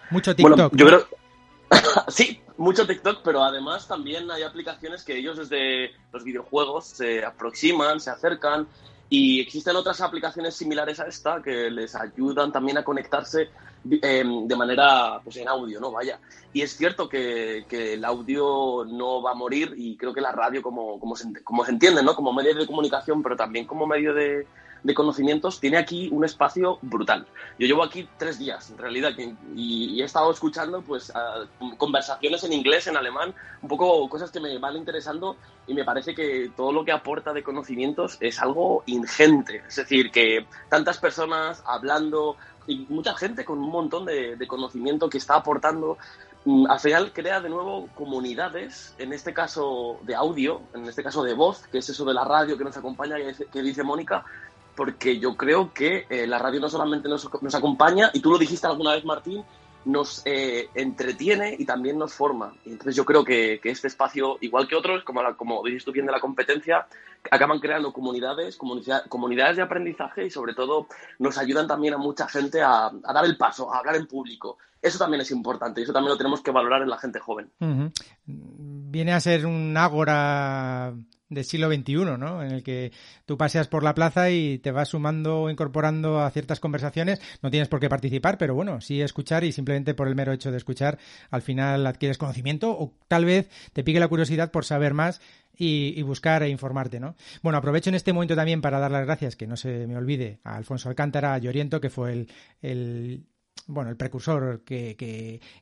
Mucho 0.09 0.35
TikTok. 0.35 0.57
Bueno, 0.57 0.71
yo 0.73 0.85
creo... 0.87 1.24
sí, 2.07 2.41
mucho 2.57 2.85
TikTok, 2.87 3.21
pero 3.23 3.43
además 3.43 3.87
también 3.87 4.29
hay 4.31 4.43
aplicaciones 4.43 5.03
que 5.03 5.17
ellos 5.17 5.37
desde 5.37 5.91
los 6.11 6.23
videojuegos 6.23 6.85
se 6.85 7.25
aproximan, 7.25 7.99
se 7.99 8.09
acercan 8.09 8.67
y 9.09 9.39
existen 9.39 9.75
otras 9.75 10.01
aplicaciones 10.01 10.55
similares 10.55 10.99
a 10.99 11.07
esta 11.07 11.41
que 11.41 11.69
les 11.69 11.95
ayudan 11.95 12.51
también 12.51 12.77
a 12.77 12.83
conectarse 12.83 13.49
em, 14.01 14.47
de 14.47 14.55
manera 14.55 15.19
pues 15.23 15.37
en 15.37 15.47
audio, 15.47 15.79
¿no? 15.79 15.91
Vaya. 15.91 16.19
Y 16.53 16.61
es 16.61 16.75
cierto 16.75 17.07
que, 17.07 17.65
el 17.69 18.03
audio 18.03 18.83
no 18.85 19.21
va 19.21 19.31
a 19.31 19.35
morir 19.35 19.73
y 19.77 19.95
creo 19.95 20.13
que 20.13 20.21
la 20.21 20.31
radio 20.31 20.61
como, 20.61 20.99
como, 20.99 21.15
se, 21.15 21.31
como 21.43 21.63
se 21.65 21.71
entiende, 21.71 22.01
¿no? 22.01 22.15
Como 22.15 22.33
medio 22.33 22.55
de 22.55 22.65
comunicación, 22.65 23.21
pero 23.21 23.35
también 23.35 23.67
como 23.67 23.85
medio 23.85 24.13
de, 24.13 24.47
de 24.85 24.93
conocimientos, 24.93 25.59
tiene 25.59 25.77
aquí 25.77 26.09
un 26.11 26.23
espacio 26.23 26.77
brutal. 26.83 27.25
Yo 27.57 27.65
llevo 27.65 27.83
aquí 27.83 28.07
tres 28.19 28.37
días, 28.37 28.69
en 28.69 28.77
realidad, 28.77 29.13
y, 29.55 29.99
he 29.99 30.05
estado 30.05 30.31
escuchando 30.31 30.83
pues 30.83 31.11
conversaciones 31.77 32.43
en 32.43 32.53
inglés, 32.53 32.85
en 32.85 32.95
alemán, 32.95 33.33
un 33.63 33.67
poco 33.67 34.07
cosas 34.07 34.29
que 34.29 34.39
me 34.39 34.59
van 34.59 34.77
interesando 34.77 35.37
y 35.65 35.73
me 35.73 35.83
parece 35.83 36.13
que 36.13 36.51
todo 36.55 36.71
lo 36.71 36.85
que 36.85 36.91
aporta 36.91 37.33
de 37.33 37.41
conocimientos 37.41 38.17
es 38.19 38.39
algo 38.39 38.83
ingente. 38.85 39.63
Es 39.67 39.77
decir, 39.77 40.11
que 40.11 40.45
tantas 40.69 40.99
personas 40.99 41.63
hablando 41.65 42.37
y 42.67 42.85
mucha 42.87 43.15
gente 43.15 43.43
con 43.43 43.57
un 43.57 43.71
montón 43.71 44.05
de, 44.05 44.37
conocimiento 44.47 45.09
que 45.09 45.17
está 45.17 45.35
aportando 45.35 45.97
mm, 46.45 46.67
al 46.69 46.79
final 46.79 47.11
crea 47.11 47.41
de 47.41 47.49
nuevo 47.49 47.89
comunidades, 47.95 48.93
en 48.99 49.13
este 49.13 49.33
caso 49.33 49.99
de 50.03 50.13
audio, 50.13 50.61
en 50.75 50.85
este 50.85 51.01
caso 51.01 51.23
de 51.23 51.33
voz, 51.33 51.65
que 51.71 51.79
es 51.79 51.89
eso 51.89 52.05
de 52.05 52.13
la 52.13 52.23
radio 52.23 52.55
que 52.55 52.63
nos 52.63 52.77
acompaña, 52.77 53.15
que 53.51 53.61
dice 53.63 53.81
Mónica, 53.81 54.23
porque 54.75 55.19
yo 55.19 55.35
creo 55.35 55.73
que 55.73 56.05
eh, 56.09 56.27
la 56.27 56.37
radio 56.37 56.59
no 56.59 56.69
solamente 56.69 57.07
nos, 57.07 57.27
acompaña, 57.53 58.11
y 58.13 58.19
tú 58.19 58.31
lo 58.31 58.37
dijiste 58.37 58.67
alguna 58.67 58.93
vez, 58.93 59.05
Martín, 59.05 59.43
nos 59.85 60.23
eh, 60.25 60.69
entretiene 60.73 61.55
y 61.57 61.65
también 61.65 61.97
nos 61.97 62.13
forma. 62.13 62.53
Y 62.65 62.71
entonces 62.71 62.95
yo 62.95 63.05
creo 63.05 63.23
que, 63.23 63.59
este 63.63 63.87
espacio, 63.87 64.37
igual 64.41 64.67
que 64.67 64.75
otros, 64.75 65.03
como, 65.03 65.21
la, 65.21 65.35
como 65.35 65.63
dices 65.63 65.85
tú 65.85 65.91
bien 65.91 66.05
de 66.05 66.11
la 66.11 66.19
competencia, 66.19 66.87
acaban 67.31 67.59
creando 67.59 67.93
comunidades, 67.93 68.57
comunidades 69.09 69.57
de 69.57 69.63
aprendizaje 69.63 70.25
y 70.25 70.29
sobre 70.29 70.53
todo 70.53 70.87
nos 71.19 71.37
ayudan 71.37 71.67
también 71.67 71.93
a 71.93 71.97
mucha 71.97 72.27
gente 72.27 72.61
a, 72.61 72.91
dar 72.91 73.25
el 73.25 73.37
paso, 73.37 73.73
a 73.73 73.79
hablar 73.79 73.95
en 73.95 74.07
público. 74.07 74.57
Eso 74.81 74.99
también 74.99 75.21
es 75.21 75.31
importante 75.31 75.81
y 75.81 75.83
eso 75.83 75.93
también 75.93 76.11
lo 76.11 76.17
tenemos 76.17 76.41
que 76.41 76.51
valorar 76.51 76.81
en 76.81 76.89
la 76.89 76.97
gente 76.97 77.19
joven. 77.19 77.49
Viene 78.25 79.13
a 79.13 79.19
ser 79.19 79.45
un 79.45 79.75
ágora 79.77 80.93
del 81.29 81.43
siglo 81.43 81.71
XXI, 81.73 82.17
¿no? 82.17 82.43
En 82.43 82.51
el 82.51 82.63
que 82.63 82.91
tú 83.25 83.37
paseas 83.37 83.67
por 83.67 83.83
la 83.83 83.95
plaza 83.95 84.29
y 84.29 84.59
te 84.59 84.71
vas 84.71 84.89
sumando 84.89 85.43
o 85.43 85.49
incorporando 85.49 86.19
a 86.19 86.29
ciertas 86.29 86.59
conversaciones. 86.59 87.21
No 87.41 87.49
tienes 87.49 87.67
por 87.67 87.79
qué 87.79 87.89
participar, 87.89 88.37
pero 88.37 88.53
bueno, 88.53 88.81
sí 88.81 89.01
escuchar 89.01 89.43
y 89.43 89.51
simplemente 89.51 89.93
por 89.93 90.07
el 90.07 90.15
mero 90.15 90.33
hecho 90.33 90.51
de 90.51 90.57
escuchar, 90.57 90.99
al 91.31 91.41
final 91.41 91.85
adquieres 91.87 92.17
conocimiento 92.17 92.71
o 92.71 92.93
tal 93.07 93.25
vez 93.25 93.49
te 93.73 93.83
pique 93.83 93.99
la 93.99 94.07
curiosidad 94.07 94.51
por 94.51 94.65
saber 94.65 94.93
más 94.93 95.21
y, 95.57 96.01
buscar 96.03 96.43
e 96.43 96.49
informarte, 96.49 96.99
¿no? 96.99 97.15
Bueno, 97.41 97.57
aprovecho 97.57 97.89
en 97.89 97.95
este 97.95 98.13
momento 98.13 98.35
también 98.35 98.61
para 98.61 98.79
dar 98.79 98.91
las 98.91 99.05
gracias, 99.05 99.35
que 99.35 99.47
no 99.47 99.55
se 99.55 99.87
me 99.87 99.97
olvide, 99.97 100.39
a 100.43 100.57
Alfonso 100.57 100.89
Alcántara, 100.89 101.33
a 101.33 101.37
Lloriento, 101.37 101.79
que 101.79 101.89
fue 101.89 102.27
el 102.61 103.25
bueno, 103.67 103.89
el 103.89 103.97
precursor 103.97 104.63
que, 104.63 104.95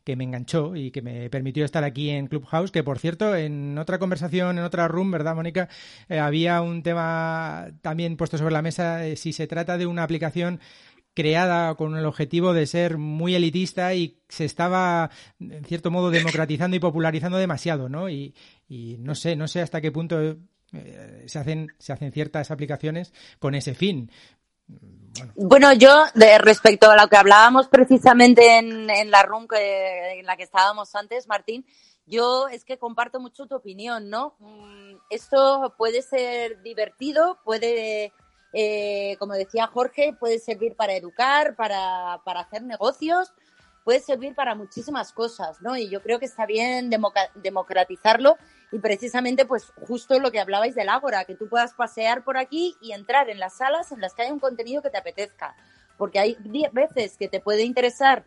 que, 0.04 0.16
me 0.16 0.24
enganchó 0.24 0.76
y 0.76 0.92
que 0.92 1.02
me 1.02 1.30
permitió 1.30 1.66
estar 1.66 1.84
aquí 1.84 2.10
en 2.10 2.28
Clubhouse, 2.28 2.72
que 2.72 2.84
por 2.84 3.00
cierto, 3.00 3.36
en 3.36 3.78
otra 3.78 4.00
conversación, 4.00 4.58
en 4.58 4.64
otra 4.64 4.88
room, 4.88 5.12
¿verdad, 5.12 5.36
Mónica? 5.36 5.70
Eh, 6.10 6.20
había 6.20 6.62
un 6.62 6.84
tema 6.84 7.68
también 7.82 8.18
puesto 8.18 8.38
sobre 8.38 8.54
la 8.54 8.62
mesa, 8.62 9.02
si 9.16 9.34
se 9.34 9.48
trata 9.48 9.78
de 9.78 9.86
una 9.86 10.04
aplicación 10.04 10.60
creada 11.14 11.76
con 11.76 11.96
el 11.96 12.06
objetivo 12.06 12.54
de 12.54 12.66
ser 12.66 12.98
muy 12.98 13.36
elitista 13.36 13.94
y 13.94 14.20
se 14.30 14.46
estaba, 14.46 15.12
en 15.40 15.64
cierto 15.66 15.92
modo, 15.92 16.10
democratizando 16.10 16.76
y 16.76 16.80
popularizando 16.80 17.38
demasiado, 17.38 17.88
¿no? 17.90 18.10
Y, 18.10 18.34
y 18.68 18.98
no 19.00 19.16
sé, 19.16 19.36
no 19.36 19.48
sé 19.48 19.62
hasta 19.62 19.82
qué 19.82 19.92
punto 19.92 20.38
eh, 20.74 21.24
se 21.28 21.40
hacen, 21.40 21.68
se 21.78 21.94
hacen 21.94 22.12
ciertas 22.12 22.50
aplicaciones 22.52 23.14
con 23.40 23.56
ese 23.56 23.76
fin. 23.76 24.12
Bueno, 25.36 25.74
yo 25.74 26.06
respecto 26.40 26.90
a 26.90 26.96
lo 26.96 27.08
que 27.08 27.18
hablábamos 27.18 27.68
precisamente 27.68 28.58
en, 28.58 28.90
en 28.90 29.12
la 29.12 29.24
room 29.24 29.48
que, 29.48 30.20
en 30.20 30.26
la 30.26 30.38
que 30.38 30.44
estábamos 30.44 30.94
antes, 30.96 31.28
Martín, 31.28 31.66
yo 32.06 32.48
es 32.50 32.66
que 32.66 32.78
comparto 32.78 33.20
mucho 33.20 33.46
tu 33.46 33.56
opinión, 33.56 34.10
¿no? 34.10 34.36
Mm, 34.40 34.96
esto 35.10 35.74
puede 35.78 36.02
ser 36.02 36.62
divertido, 36.62 37.40
puede, 37.44 38.12
eh, 38.54 39.16
como 39.20 39.34
decía 39.34 39.68
Jorge, 39.68 40.14
puede 40.20 40.40
servir 40.40 40.76
para 40.76 40.94
educar, 40.94 41.56
para, 41.56 42.22
para 42.26 42.42
hacer 42.42 42.64
negocios, 42.64 43.34
puede 43.84 44.00
servir 44.00 44.36
para 44.36 44.56
muchísimas 44.56 45.14
cosas, 45.14 45.62
¿no? 45.62 45.78
Y 45.78 45.90
yo 45.90 46.02
creo 46.02 46.20
que 46.20 46.26
está 46.26 46.46
bien 46.46 46.90
democratizarlo 47.36 48.38
y 48.74 48.80
precisamente 48.80 49.46
pues 49.46 49.72
justo 49.88 50.20
lo 50.20 50.32
que 50.32 50.40
hablabais 50.40 50.74
del 50.74 50.90
Ágora, 50.90 51.26
que 51.26 51.36
tú 51.36 51.48
puedas 51.48 51.76
pasear 51.76 52.24
por 52.24 52.38
aquí 52.38 52.76
y 52.82 52.92
entrar 52.92 53.30
en 53.30 53.40
las 53.40 53.58
salas 53.58 53.92
en 53.92 54.02
las 54.02 54.16
que 54.16 54.24
hay 54.24 54.32
un 54.32 54.40
contenido 54.40 54.82
que 54.82 54.90
te 54.90 54.98
apetezca, 54.98 55.56
porque 55.96 56.18
hay 56.18 56.38
veces 56.72 57.16
que 57.16 57.28
te 57.28 57.40
puede 57.40 57.62
interesar 57.62 58.26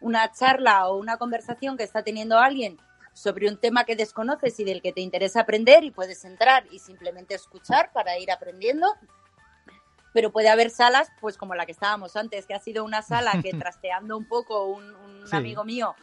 una 0.00 0.32
charla 0.32 0.88
o 0.88 0.96
una 0.96 1.18
conversación 1.18 1.76
que 1.76 1.84
está 1.84 2.02
teniendo 2.02 2.38
alguien 2.38 2.78
sobre 3.12 3.50
un 3.50 3.58
tema 3.58 3.84
que 3.84 3.94
desconoces 3.94 4.58
y 4.60 4.64
del 4.64 4.80
que 4.80 4.94
te 4.94 5.02
interesa 5.02 5.40
aprender 5.40 5.84
y 5.84 5.90
puedes 5.90 6.24
entrar 6.24 6.64
y 6.70 6.78
simplemente 6.78 7.34
escuchar 7.34 7.92
para 7.92 8.18
ir 8.18 8.30
aprendiendo 8.30 8.86
pero 10.12 10.30
puede 10.30 10.48
haber 10.48 10.70
salas, 10.70 11.10
pues 11.20 11.36
como 11.36 11.54
la 11.54 11.66
que 11.66 11.72
estábamos 11.72 12.16
antes, 12.16 12.46
que 12.46 12.54
ha 12.54 12.60
sido 12.60 12.84
una 12.84 13.02
sala 13.02 13.32
que 13.42 13.52
trasteando 13.58 14.16
un 14.16 14.26
poco 14.26 14.66
un, 14.66 14.92
amigo 15.30 15.64
mío 15.64 15.94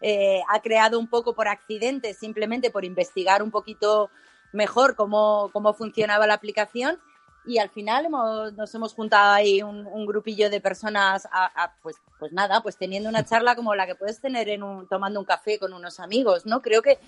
eh, 0.00 0.40
ha 0.48 0.60
creado 0.60 0.98
un 0.98 1.06
poco 1.06 1.34
por 1.34 1.46
accidente, 1.46 2.14
simplemente 2.14 2.70
por 2.70 2.86
investigar 2.86 3.42
un 3.42 3.50
poquito 3.50 4.10
mejor 4.52 4.96
cómo, 4.96 5.50
cómo 5.52 5.74
funcionaba 5.74 6.26
la 6.26 6.34
aplicación 6.34 6.98
y 7.44 7.58
al 7.58 7.70
final 7.70 8.06
hemos, 8.06 8.52
nos 8.54 8.74
hemos 8.74 8.94
juntado 8.94 9.32
ahí 9.32 9.62
un, 9.62 10.06
grupillo 10.06 10.48
de 10.48 10.60
personas, 10.60 11.28
a, 11.32 11.72
pues, 11.82 11.96
pues 12.18 12.32
nada, 12.32 12.62
pues 12.62 12.76
teniendo 12.76 13.08
una 13.08 13.24
charla 13.26 13.56
como 13.56 13.74
la 13.74 13.86
que 13.86 13.94
puedes 13.94 14.20
tener 14.20 14.48
en 14.48 14.62
un, 14.62 14.88
tomando 14.88 15.18
un 15.18 15.26
café 15.26 15.58
con 15.58 15.72
unos 15.72 15.98
amigos, 15.98 16.46
¿no? 16.46 16.62
Creo 16.62 16.82
que, 16.82 16.98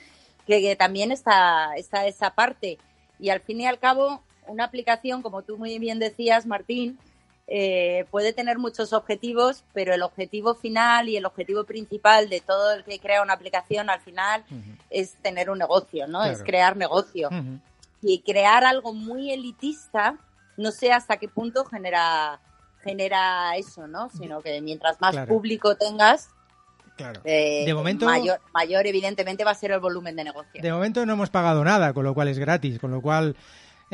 que, 0.46 0.74
también 0.76 1.12
está, 1.12 1.74
está 1.76 2.06
esa 2.06 2.34
parte. 2.34 2.78
Y 3.20 3.30
al 3.30 3.40
fin 3.40 3.60
y 3.60 3.66
al 3.66 3.78
cabo, 3.78 4.24
una 4.46 4.64
aplicación, 4.64 5.22
como 5.22 5.42
tú 5.42 5.56
muy 5.56 5.78
bien 5.78 5.98
decías, 5.98 6.46
Martín, 6.46 6.98
eh, 7.46 8.06
puede 8.10 8.32
tener 8.32 8.58
muchos 8.58 8.92
objetivos, 8.92 9.64
pero 9.74 9.92
el 9.92 10.02
objetivo 10.02 10.54
final 10.54 11.08
y 11.08 11.16
el 11.16 11.26
objetivo 11.26 11.64
principal 11.64 12.30
de 12.30 12.40
todo 12.40 12.72
el 12.72 12.84
que 12.84 12.98
crea 12.98 13.22
una 13.22 13.34
aplicación 13.34 13.90
al 13.90 14.00
final 14.00 14.44
es 14.88 15.14
tener 15.16 15.50
un 15.50 15.58
negocio, 15.58 16.06
¿no? 16.06 16.24
Es 16.24 16.42
crear 16.42 16.76
negocio. 16.76 17.28
Y 18.00 18.20
crear 18.20 18.64
algo 18.64 18.92
muy 18.92 19.30
elitista, 19.30 20.16
no 20.56 20.70
sé 20.70 20.92
hasta 20.92 21.16
qué 21.18 21.28
punto 21.28 21.64
genera, 21.64 22.40
genera 22.82 23.56
eso, 23.56 23.86
¿no? 23.86 24.08
Sino 24.10 24.40
que 24.40 24.60
mientras 24.60 25.00
más 25.00 25.26
público 25.26 25.76
tengas, 25.76 26.30
eh, 27.24 27.64
de 27.66 27.74
momento, 27.74 28.06
mayor, 28.06 28.40
mayor, 28.52 28.86
evidentemente 28.86 29.44
va 29.44 29.50
a 29.50 29.54
ser 29.54 29.72
el 29.72 29.80
volumen 29.80 30.14
de 30.16 30.24
negocio. 30.24 30.62
De 30.62 30.72
momento 30.72 31.04
no 31.04 31.14
hemos 31.14 31.28
pagado 31.28 31.64
nada, 31.64 31.92
con 31.92 32.04
lo 32.04 32.14
cual 32.14 32.28
es 32.28 32.38
gratis, 32.38 32.78
con 32.78 32.90
lo 32.90 33.00
cual 33.00 33.36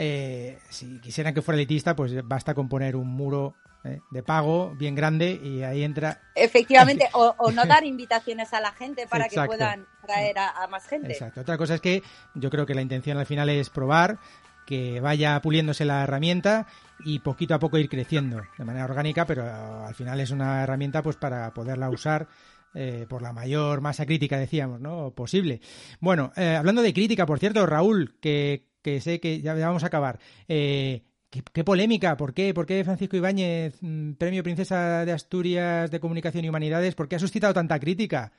eh, 0.02 0.58
si 0.70 0.98
quisieran 0.98 1.34
que 1.34 1.42
fuera 1.42 1.56
elitista, 1.56 1.94
pues 1.94 2.26
basta 2.26 2.54
con 2.54 2.70
poner 2.70 2.96
un 2.96 3.08
muro 3.08 3.54
eh, 3.84 4.00
de 4.10 4.22
pago 4.22 4.74
bien 4.74 4.94
grande 4.94 5.38
y 5.42 5.62
ahí 5.62 5.82
entra. 5.84 6.22
Efectivamente, 6.34 7.10
o, 7.12 7.52
no 7.52 7.66
dar 7.66 7.84
invitaciones 7.84 8.54
a 8.54 8.60
la 8.60 8.72
gente 8.72 9.06
para 9.06 9.28
que 9.28 9.38
puedan 9.44 9.86
traer 10.00 10.38
a, 10.38 10.66
más 10.70 10.86
gente. 10.86 11.12
Exacto. 11.12 11.42
Otra 11.42 11.58
cosa 11.58 11.74
es 11.74 11.82
que 11.82 12.02
yo 12.34 12.48
creo 12.48 12.64
que 12.64 12.74
la 12.74 12.80
intención 12.80 13.18
al 13.18 13.26
final 13.26 13.50
es 13.50 13.68
probar 13.68 14.16
que 14.64 15.00
vaya 15.00 15.38
puliéndose 15.42 15.84
la 15.84 16.04
herramienta 16.04 16.66
y 17.04 17.18
poquito 17.18 17.54
a 17.54 17.58
poco 17.58 17.76
ir 17.76 17.90
creciendo 17.90 18.40
de 18.56 18.64
manera 18.64 18.86
orgánica, 18.86 19.26
pero 19.26 19.44
al 19.84 19.94
final 19.94 20.18
es 20.20 20.30
una 20.30 20.62
herramienta 20.62 21.02
pues 21.02 21.16
para 21.16 21.52
poderla 21.52 21.90
usar 21.90 22.26
eh, 22.72 23.04
por 23.06 23.20
la 23.20 23.34
mayor 23.34 23.82
masa 23.82 24.06
crítica, 24.06 24.38
decíamos, 24.38 24.80
¿no? 24.80 25.10
Posible. 25.10 25.60
Bueno, 26.00 26.32
hablando 26.36 26.80
de 26.80 26.94
crítica, 26.94 27.26
por 27.26 27.38
cierto, 27.38 27.66
Raúl, 27.66 28.14
que 28.18 28.69
que 28.82 29.00
sé 29.00 29.20
que 29.20 29.40
ya, 29.40 29.54
vamos 29.54 29.84
a 29.84 29.88
acabar. 29.88 30.18
Eh, 30.48 31.02
¿qué, 31.30 31.64
polémica? 31.64 32.16
¿Por 32.16 32.34
qué? 32.34 32.54
¿Por 32.54 32.66
qué 32.66 32.84
Francisco 32.84 33.16
Ibáñez, 33.16 33.78
mm, 33.80 34.12
Premio 34.12 34.42
Princesa 34.42 35.04
de 35.04 35.12
Asturias 35.12 35.90
de 35.90 36.00
Comunicación 36.00 36.44
y 36.44 36.48
Humanidades? 36.48 36.94
¿Por 36.94 37.08
qué 37.08 37.16
ha 37.16 37.20
suscitado 37.20 37.54
tanta 37.54 37.78
crítica? 37.78 38.32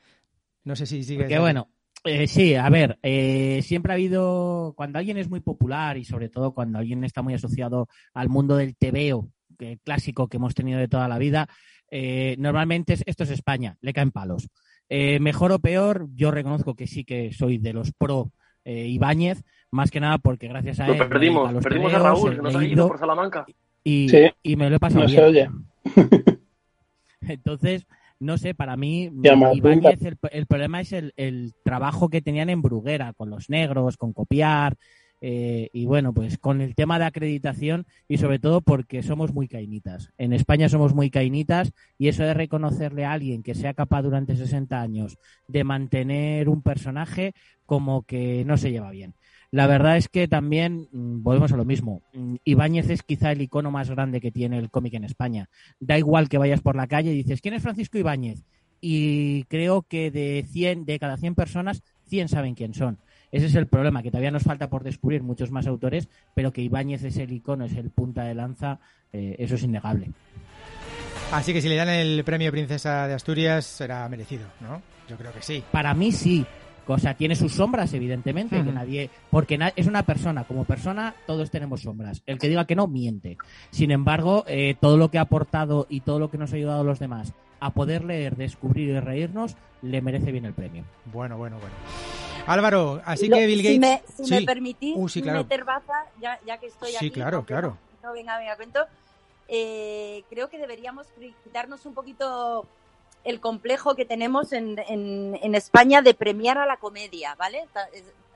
No 0.64 0.76
sé 0.76 0.86
si 0.86 1.02
sigue. 1.02 1.26
Qué 1.26 1.38
bueno. 1.38 1.68
Eh, 2.04 2.26
sí, 2.26 2.56
a 2.56 2.68
ver, 2.68 2.98
eh, 3.02 3.60
siempre 3.62 3.92
ha 3.92 3.94
habido, 3.94 4.74
cuando 4.76 4.98
alguien 4.98 5.18
es 5.18 5.30
muy 5.30 5.38
popular 5.38 5.96
y 5.96 6.04
sobre 6.04 6.28
todo 6.28 6.52
cuando 6.52 6.78
alguien 6.78 7.04
está 7.04 7.22
muy 7.22 7.34
asociado 7.34 7.88
al 8.12 8.28
mundo 8.28 8.56
del 8.56 8.74
tebeo 8.74 9.30
que, 9.56 9.78
clásico 9.84 10.26
que 10.26 10.38
hemos 10.38 10.54
tenido 10.54 10.80
de 10.80 10.88
toda 10.88 11.06
la 11.06 11.18
vida, 11.18 11.48
normalmente 12.38 12.96
esto 13.04 13.22
es 13.22 13.30
España, 13.30 13.76
le 13.82 13.92
caen 13.92 14.10
palos. 14.10 14.48
mejor 14.88 15.52
o 15.52 15.60
peor, 15.60 16.08
yo 16.14 16.32
reconozco 16.32 16.74
que 16.74 16.88
sí 16.88 17.04
que 17.04 17.32
soy 17.32 17.58
de 17.58 17.74
los 17.74 17.92
pro 17.92 18.32
Ibáñez, 18.64 19.42
más 19.70 19.90
que 19.90 20.00
nada 20.00 20.18
porque 20.18 20.48
gracias 20.48 20.80
a 20.80 20.86
él. 20.86 20.98
perdimos, 21.08 21.54
a 21.54 21.60
perdimos 21.60 21.94
a 21.94 21.98
Raúl, 21.98 22.36
que 22.36 22.42
nos 22.42 22.54
ha 22.54 22.64
ido 22.64 22.88
por 22.88 22.98
Salamanca. 22.98 23.44
Y, 23.84 24.08
y 24.42 24.56
me 24.56 24.70
lo 24.70 24.76
he 24.76 24.80
pasado 24.80 25.06
bien. 25.06 25.24
oye. 25.24 25.50
Entonces, 27.22 27.86
no 28.20 28.38
sé, 28.38 28.54
para 28.54 28.76
mí, 28.76 29.10
Ibáñez, 29.54 30.02
el, 30.04 30.18
el, 30.30 30.46
problema 30.46 30.80
es 30.80 30.92
el, 30.92 31.12
el, 31.16 31.54
trabajo 31.64 32.08
que 32.08 32.22
tenían 32.22 32.50
en 32.50 32.62
Bruguera, 32.62 33.12
con 33.14 33.30
los 33.30 33.50
negros, 33.50 33.96
con 33.96 34.12
copiar, 34.12 34.76
eh, 35.24 35.70
y 35.72 35.86
bueno, 35.86 36.12
pues 36.12 36.36
con 36.36 36.60
el 36.60 36.74
tema 36.74 36.98
de 36.98 37.04
acreditación 37.04 37.86
y 38.08 38.18
sobre 38.18 38.40
todo 38.40 38.60
porque 38.60 39.04
somos 39.04 39.32
muy 39.32 39.46
cainitas. 39.46 40.10
En 40.18 40.32
España 40.32 40.68
somos 40.68 40.94
muy 40.94 41.10
cainitas 41.10 41.72
y 41.96 42.08
eso 42.08 42.24
de 42.24 42.34
reconocerle 42.34 43.04
a 43.04 43.12
alguien 43.12 43.44
que 43.44 43.54
sea 43.54 43.72
capaz 43.72 44.02
durante 44.02 44.34
60 44.34 44.80
años 44.80 45.18
de 45.46 45.62
mantener 45.62 46.48
un 46.48 46.60
personaje 46.60 47.34
como 47.66 48.02
que 48.02 48.44
no 48.44 48.56
se 48.56 48.72
lleva 48.72 48.90
bien. 48.90 49.14
La 49.52 49.68
verdad 49.68 49.96
es 49.96 50.08
que 50.08 50.26
también 50.26 50.88
mm, 50.90 51.22
volvemos 51.22 51.52
a 51.52 51.56
lo 51.56 51.64
mismo. 51.64 52.02
Mm, 52.14 52.36
Ibáñez 52.42 52.90
es 52.90 53.04
quizá 53.04 53.30
el 53.30 53.42
icono 53.42 53.70
más 53.70 53.90
grande 53.90 54.20
que 54.20 54.32
tiene 54.32 54.58
el 54.58 54.70
cómic 54.70 54.94
en 54.94 55.04
España. 55.04 55.48
Da 55.78 55.96
igual 55.98 56.28
que 56.28 56.38
vayas 56.38 56.62
por 56.62 56.74
la 56.74 56.88
calle 56.88 57.12
y 57.12 57.18
dices, 57.18 57.40
¿quién 57.40 57.54
es 57.54 57.62
Francisco 57.62 57.96
Ibáñez? 57.96 58.42
Y 58.80 59.44
creo 59.44 59.82
que 59.82 60.10
de 60.10 60.44
100, 60.50 60.84
de 60.84 60.98
cada 60.98 61.16
100 61.16 61.36
personas, 61.36 61.84
100 62.08 62.28
saben 62.28 62.56
quién 62.56 62.74
son. 62.74 62.98
Ese 63.32 63.46
es 63.46 63.54
el 63.54 63.66
problema, 63.66 64.02
que 64.02 64.10
todavía 64.10 64.30
nos 64.30 64.42
falta 64.42 64.68
por 64.68 64.84
descubrir 64.84 65.22
muchos 65.22 65.50
más 65.50 65.66
autores, 65.66 66.08
pero 66.34 66.52
que 66.52 66.60
Ibáñez 66.60 67.02
es 67.02 67.16
el 67.16 67.32
icono, 67.32 67.64
es 67.64 67.74
el 67.74 67.90
punta 67.90 68.24
de 68.24 68.34
lanza, 68.34 68.78
eh, 69.12 69.36
eso 69.38 69.54
es 69.54 69.62
innegable. 69.62 70.10
Así 71.32 71.54
que 71.54 71.62
si 71.62 71.68
le 71.70 71.76
dan 71.76 71.88
el 71.88 72.22
premio 72.24 72.52
Princesa 72.52 73.08
de 73.08 73.14
Asturias, 73.14 73.64
será 73.64 74.06
merecido, 74.10 74.44
¿no? 74.60 74.82
Yo 75.08 75.16
creo 75.16 75.32
que 75.32 75.40
sí. 75.40 75.64
Para 75.72 75.94
mí 75.94 76.12
sí, 76.12 76.44
o 76.86 76.98
sea, 76.98 77.14
tiene 77.14 77.34
sus 77.34 77.52
sombras, 77.52 77.94
evidentemente, 77.94 78.62
que 78.62 78.70
nadie, 78.70 79.08
porque 79.30 79.58
es 79.76 79.86
una 79.86 80.02
persona, 80.02 80.44
como 80.44 80.64
persona 80.64 81.14
todos 81.26 81.50
tenemos 81.50 81.82
sombras. 81.82 82.22
El 82.26 82.38
que 82.38 82.48
diga 82.48 82.66
que 82.66 82.76
no, 82.76 82.86
miente. 82.86 83.38
Sin 83.70 83.90
embargo, 83.90 84.44
eh, 84.46 84.74
todo 84.78 84.98
lo 84.98 85.10
que 85.10 85.18
ha 85.18 85.22
aportado 85.22 85.86
y 85.88 86.00
todo 86.00 86.18
lo 86.18 86.30
que 86.30 86.38
nos 86.38 86.52
ha 86.52 86.56
ayudado 86.56 86.82
a 86.82 86.84
los 86.84 86.98
demás 86.98 87.32
a 87.60 87.70
poder 87.70 88.04
leer, 88.04 88.36
descubrir 88.36 88.90
y 88.90 89.00
reírnos, 89.00 89.56
le 89.82 90.02
merece 90.02 90.32
bien 90.32 90.44
el 90.44 90.52
premio. 90.52 90.84
Bueno, 91.12 91.38
bueno, 91.38 91.58
bueno. 91.58 91.74
Álvaro, 92.46 93.00
así 93.04 93.28
que 93.28 93.46
Bill 93.46 93.62
Gates... 93.62 93.72
Si 94.16 94.22
me, 94.22 94.26
si 94.26 94.34
me 94.34 94.42
permitís 94.42 94.96
uh, 94.96 95.32
meter 95.32 95.64
baza, 95.64 96.06
ya, 96.20 96.38
ya, 96.46 96.58
que 96.58 96.66
estoy 96.66 96.96
aquí... 96.96 97.06
Sí, 97.06 97.10
claro, 97.10 97.44
claro. 97.44 97.78
No, 98.02 98.12
venga, 98.12 98.36
venga, 98.38 98.56
cuento. 98.56 98.84
Eh, 99.48 100.24
creo 100.30 100.48
que 100.48 100.58
deberíamos 100.58 101.06
quitarnos 101.44 101.86
un 101.86 101.94
poquito 101.94 102.66
el 103.24 103.40
complejo 103.40 103.94
que 103.94 104.04
tenemos 104.04 104.52
en, 104.52 104.78
en, 104.78 105.54
España 105.54 106.02
de 106.02 106.14
premiar 106.14 106.58
a 106.58 106.66
la 106.66 106.76
comedia, 106.76 107.34
¿vale? 107.36 107.64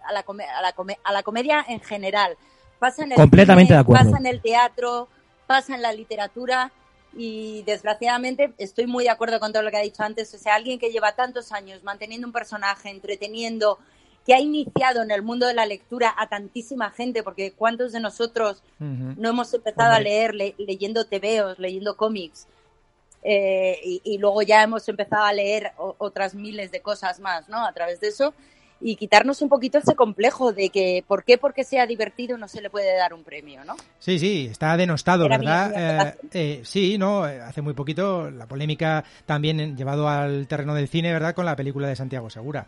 a 0.04 0.12
la, 0.12 0.20
a 0.20 0.62
la, 0.62 0.74
a 1.02 1.12
la 1.12 1.22
comedia 1.22 1.64
en 1.68 1.80
general. 1.80 2.36
Pasa 2.78 3.04
en 3.04 3.12
el 3.12 3.16
Completamente 3.16 3.72
de 3.72 3.80
acuerdo. 3.80 4.04
Pasa 4.04 4.18
en 4.18 4.26
el 4.26 4.40
teatro, 4.40 5.08
pasa 5.46 5.74
en 5.74 5.82
la 5.82 5.92
literatura 5.92 6.70
y 7.16 7.62
desgraciadamente 7.62 8.52
estoy 8.58 8.86
muy 8.86 9.04
de 9.04 9.10
acuerdo 9.10 9.40
con 9.40 9.52
todo 9.52 9.62
lo 9.62 9.70
que 9.70 9.78
ha 9.78 9.82
dicho 9.82 10.02
antes. 10.02 10.32
O 10.34 10.38
sea, 10.38 10.54
alguien 10.54 10.78
que 10.78 10.90
lleva 10.90 11.12
tantos 11.12 11.50
años 11.52 11.82
manteniendo 11.82 12.26
un 12.26 12.32
personaje, 12.32 12.90
entreteniendo, 12.90 13.78
que 14.26 14.34
ha 14.34 14.40
iniciado 14.40 15.02
en 15.02 15.12
el 15.12 15.22
mundo 15.22 15.46
de 15.46 15.54
la 15.54 15.66
lectura 15.66 16.12
a 16.18 16.28
tantísima 16.28 16.90
gente, 16.90 17.22
porque 17.22 17.52
cuántos 17.52 17.92
de 17.92 18.00
nosotros 18.00 18.62
no 18.80 19.28
hemos 19.28 19.54
empezado 19.54 19.94
a 19.94 20.00
leer 20.00 20.34
leyendo 20.34 21.06
tebeos, 21.06 21.58
leyendo 21.58 21.96
cómics, 21.96 22.48
eh, 23.22 24.00
y, 24.04 24.18
luego 24.18 24.42
ya 24.42 24.62
hemos 24.62 24.88
empezado 24.88 25.24
a 25.24 25.32
leer 25.32 25.72
otras 25.76 26.34
miles 26.34 26.70
de 26.70 26.80
cosas 26.80 27.18
más, 27.18 27.48
¿no? 27.48 27.64
A 27.64 27.72
través 27.72 27.98
de 28.00 28.08
eso 28.08 28.34
y 28.80 28.96
quitarnos 28.96 29.40
un 29.42 29.48
poquito 29.48 29.78
ese 29.78 29.94
complejo 29.94 30.52
de 30.52 30.68
que 30.68 31.02
por 31.06 31.24
qué 31.24 31.38
porque 31.38 31.64
sea 31.64 31.86
divertido 31.86 32.36
no 32.36 32.46
se 32.46 32.60
le 32.60 32.68
puede 32.68 32.94
dar 32.96 33.14
un 33.14 33.24
premio, 33.24 33.64
¿no? 33.64 33.74
Sí, 33.98 34.18
sí, 34.18 34.48
está 34.50 34.76
denostado, 34.76 35.28
¿verdad? 35.28 35.72
Eh, 35.74 36.14
eh, 36.32 36.60
sí, 36.62 36.98
no, 36.98 37.24
hace 37.24 37.62
muy 37.62 37.74
poquito 37.74 38.30
la 38.30 38.46
polémica 38.46 39.02
también 39.24 39.76
llevado 39.76 40.08
al 40.08 40.46
terreno 40.46 40.74
del 40.74 40.88
cine, 40.88 41.12
¿verdad? 41.12 41.34
Con 41.34 41.46
la 41.46 41.56
película 41.56 41.88
de 41.88 41.96
Santiago 41.96 42.28
Segura. 42.28 42.66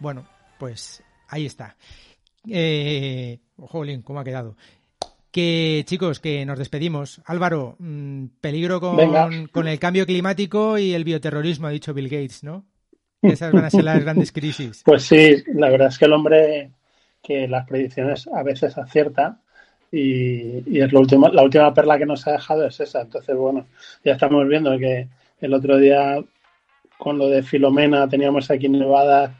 Bueno, 0.00 0.26
pues 0.60 1.02
ahí 1.28 1.46
está. 1.46 1.74
Eh, 2.48 3.38
jolín, 3.56 4.02
¿cómo 4.02 4.20
ha 4.20 4.24
quedado? 4.24 4.56
Que 5.32 5.82
chicos, 5.86 6.20
que 6.20 6.44
nos 6.44 6.58
despedimos. 6.58 7.22
Álvaro, 7.24 7.76
mm, 7.78 8.26
peligro 8.40 8.78
con, 8.78 9.46
con 9.48 9.66
el 9.66 9.78
cambio 9.78 10.04
climático 10.04 10.76
y 10.76 10.92
el 10.92 11.04
bioterrorismo, 11.04 11.66
ha 11.66 11.70
dicho 11.70 11.94
Bill 11.94 12.10
Gates, 12.10 12.44
¿no? 12.44 12.66
Esas 13.22 13.52
van 13.52 13.64
a 13.64 13.70
ser 13.70 13.84
las 13.84 14.00
grandes 14.02 14.32
crisis. 14.32 14.82
Pues 14.84 15.02
sí, 15.04 15.42
la 15.54 15.70
verdad 15.70 15.88
es 15.88 15.98
que 15.98 16.04
el 16.04 16.12
hombre 16.12 16.70
que 17.22 17.48
las 17.48 17.66
predicciones 17.66 18.28
a 18.28 18.42
veces 18.42 18.76
acierta 18.76 19.40
y, 19.92 20.78
es 20.78 20.92
lo 20.92 21.00
último, 21.00 21.28
la 21.28 21.42
última 21.42 21.72
perla 21.74 21.98
que 21.98 22.06
nos 22.06 22.26
ha 22.26 22.32
dejado 22.32 22.66
es 22.66 22.78
esa. 22.80 23.00
Entonces, 23.00 23.34
bueno, 23.36 23.66
ya 24.04 24.12
estamos 24.12 24.46
viendo 24.46 24.76
que 24.78 25.08
el 25.40 25.54
otro 25.54 25.78
día 25.78 26.22
con 26.98 27.18
lo 27.18 27.28
de 27.28 27.42
Filomena 27.42 28.08
teníamos 28.08 28.50
aquí 28.50 28.68
nevadas 28.68 29.32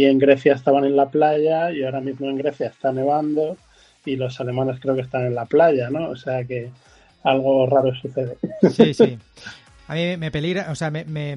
y 0.00 0.06
en 0.06 0.18
Grecia 0.18 0.54
estaban 0.54 0.84
en 0.84 0.96
la 0.96 1.10
playa 1.10 1.70
y 1.70 1.84
ahora 1.84 2.00
mismo 2.00 2.28
en 2.30 2.38
Grecia 2.38 2.68
está 2.68 2.90
nevando 2.90 3.56
y 4.06 4.16
los 4.16 4.40
alemanes 4.40 4.80
creo 4.80 4.94
que 4.94 5.02
están 5.02 5.26
en 5.26 5.34
la 5.34 5.44
playa, 5.44 5.90
¿no? 5.90 6.08
O 6.08 6.16
sea 6.16 6.42
que 6.44 6.70
algo 7.22 7.66
raro 7.66 7.94
sucede. 7.94 8.38
Sí, 8.70 8.94
sí. 8.94 9.18
A 9.88 9.94
mí 9.94 10.16
me 10.16 10.30
peligra, 10.30 10.70
o 10.70 10.74
sea, 10.74 10.90
me, 10.90 11.04
me 11.04 11.36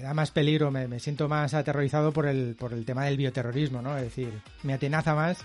da 0.00 0.14
más 0.14 0.30
peligro, 0.30 0.70
me, 0.70 1.00
siento 1.00 1.28
más 1.28 1.52
aterrorizado 1.52 2.12
por 2.12 2.26
el, 2.26 2.54
por 2.58 2.72
el 2.72 2.84
tema 2.84 3.04
del 3.04 3.16
bioterrorismo, 3.16 3.82
¿no? 3.82 3.96
Es 3.96 4.04
decir, 4.04 4.30
me 4.62 4.72
atenaza 4.72 5.14
más 5.14 5.38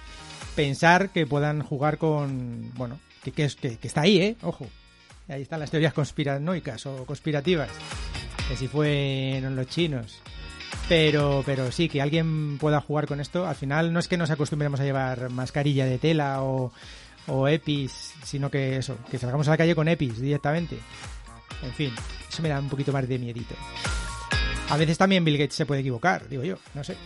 pensar 0.56 1.10
que 1.10 1.26
puedan 1.26 1.64
jugar 1.64 1.98
con, 1.98 2.72
bueno, 2.76 3.00
que, 3.24 3.32
que, 3.32 3.50
que, 3.50 3.88
está 3.88 4.02
ahí, 4.02 4.20
¿eh? 4.20 4.36
Ojo, 4.44 4.68
ahí 5.28 5.42
están 5.42 5.60
las 5.60 5.72
teorías 5.72 5.94
conspiranoicas 5.94 6.86
o 6.86 7.06
conspirativas, 7.06 7.70
que 8.48 8.56
si 8.56 8.68
fueron 8.68 9.56
los 9.56 9.68
chinos. 9.68 10.22
Pero, 10.92 11.42
pero 11.46 11.72
sí, 11.72 11.88
que 11.88 12.02
alguien 12.02 12.58
pueda 12.58 12.82
jugar 12.82 13.08
con 13.08 13.22
esto, 13.22 13.48
al 13.48 13.56
final 13.56 13.94
no 13.94 14.00
es 14.02 14.10
que 14.10 14.18
nos 14.18 14.30
acostumbremos 14.30 14.78
a 14.82 14.84
llevar 14.84 15.30
mascarilla 15.30 15.86
de 15.86 15.98
tela 15.98 16.44
o, 16.44 16.74
o 17.28 17.48
EPIs, 17.48 18.14
sino 18.26 18.52
que 18.52 18.76
eso, 18.76 18.98
que 19.10 19.18
salgamos 19.18 19.48
a 19.48 19.52
la 19.52 19.58
calle 19.58 19.74
con 19.74 19.88
EPIs 19.88 20.20
directamente. 20.20 20.78
En 21.64 21.72
fin, 21.72 21.94
eso 22.28 22.42
me 22.44 22.50
da 22.50 22.60
un 22.60 22.68
poquito 22.68 22.92
más 22.92 23.08
de 23.08 23.18
miedito. 23.20 23.56
A 24.70 24.76
veces 24.76 24.98
también 24.98 25.24
Bill 25.24 25.38
Gates 25.38 25.56
se 25.56 25.66
puede 25.66 25.80
equivocar, 25.80 26.28
digo 26.28 26.44
yo, 26.44 26.58
no 26.74 26.84
sé. 26.84 26.98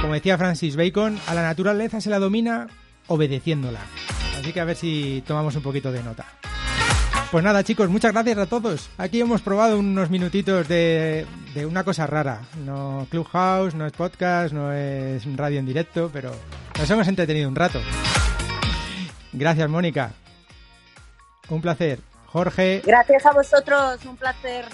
Como 0.00 0.14
decía 0.14 0.36
Francis 0.36 0.74
Bacon, 0.74 1.16
a 1.28 1.34
la 1.34 1.42
naturaleza 1.42 2.00
se 2.00 2.10
la 2.10 2.18
domina 2.18 2.66
obedeciéndola. 3.06 3.82
Así 4.36 4.52
que 4.52 4.58
a 4.58 4.64
ver 4.64 4.74
si 4.74 5.22
tomamos 5.24 5.54
un 5.54 5.62
poquito 5.62 5.92
de 5.92 6.02
nota. 6.02 6.26
Pues 7.30 7.44
nada, 7.44 7.62
chicos, 7.62 7.90
muchas 7.90 8.12
gracias 8.12 8.38
a 8.38 8.46
todos. 8.46 8.88
Aquí 8.96 9.20
hemos 9.20 9.42
probado 9.42 9.78
unos 9.78 10.08
minutitos 10.08 10.66
de, 10.66 11.26
de, 11.52 11.66
una 11.66 11.84
cosa 11.84 12.06
rara. 12.06 12.40
No 12.64 13.06
Clubhouse, 13.10 13.74
no 13.74 13.84
es 13.84 13.92
podcast, 13.92 14.54
no 14.54 14.72
es 14.72 15.24
radio 15.36 15.58
en 15.58 15.66
directo, 15.66 16.08
pero 16.10 16.32
nos 16.78 16.88
hemos 16.88 17.06
entretenido 17.06 17.46
un 17.46 17.54
rato. 17.54 17.80
Gracias, 19.34 19.68
Mónica. 19.68 20.12
Un 21.50 21.60
placer. 21.60 22.00
Jorge. 22.26 22.82
Gracias 22.86 23.26
a 23.26 23.32
vosotros, 23.32 24.04
un 24.06 24.16
placer. 24.16 24.64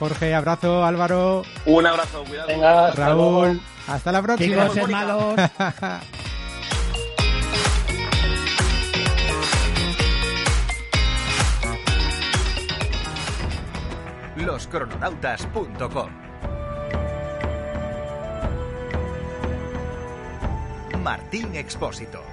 Jorge, 0.00 0.34
abrazo, 0.34 0.84
Álvaro. 0.84 1.44
Un 1.64 1.86
abrazo, 1.86 2.24
cuidado. 2.24 2.48
Venga, 2.48 2.90
Raúl, 2.90 3.60
hasta 3.86 4.10
la 4.10 4.22
próxima. 4.22 4.68
Chicos, 4.68 4.76
hermanos. 4.76 5.40
loscrononautas.com 14.48 16.10
Martín 21.02 21.54
Expósito 21.54 22.27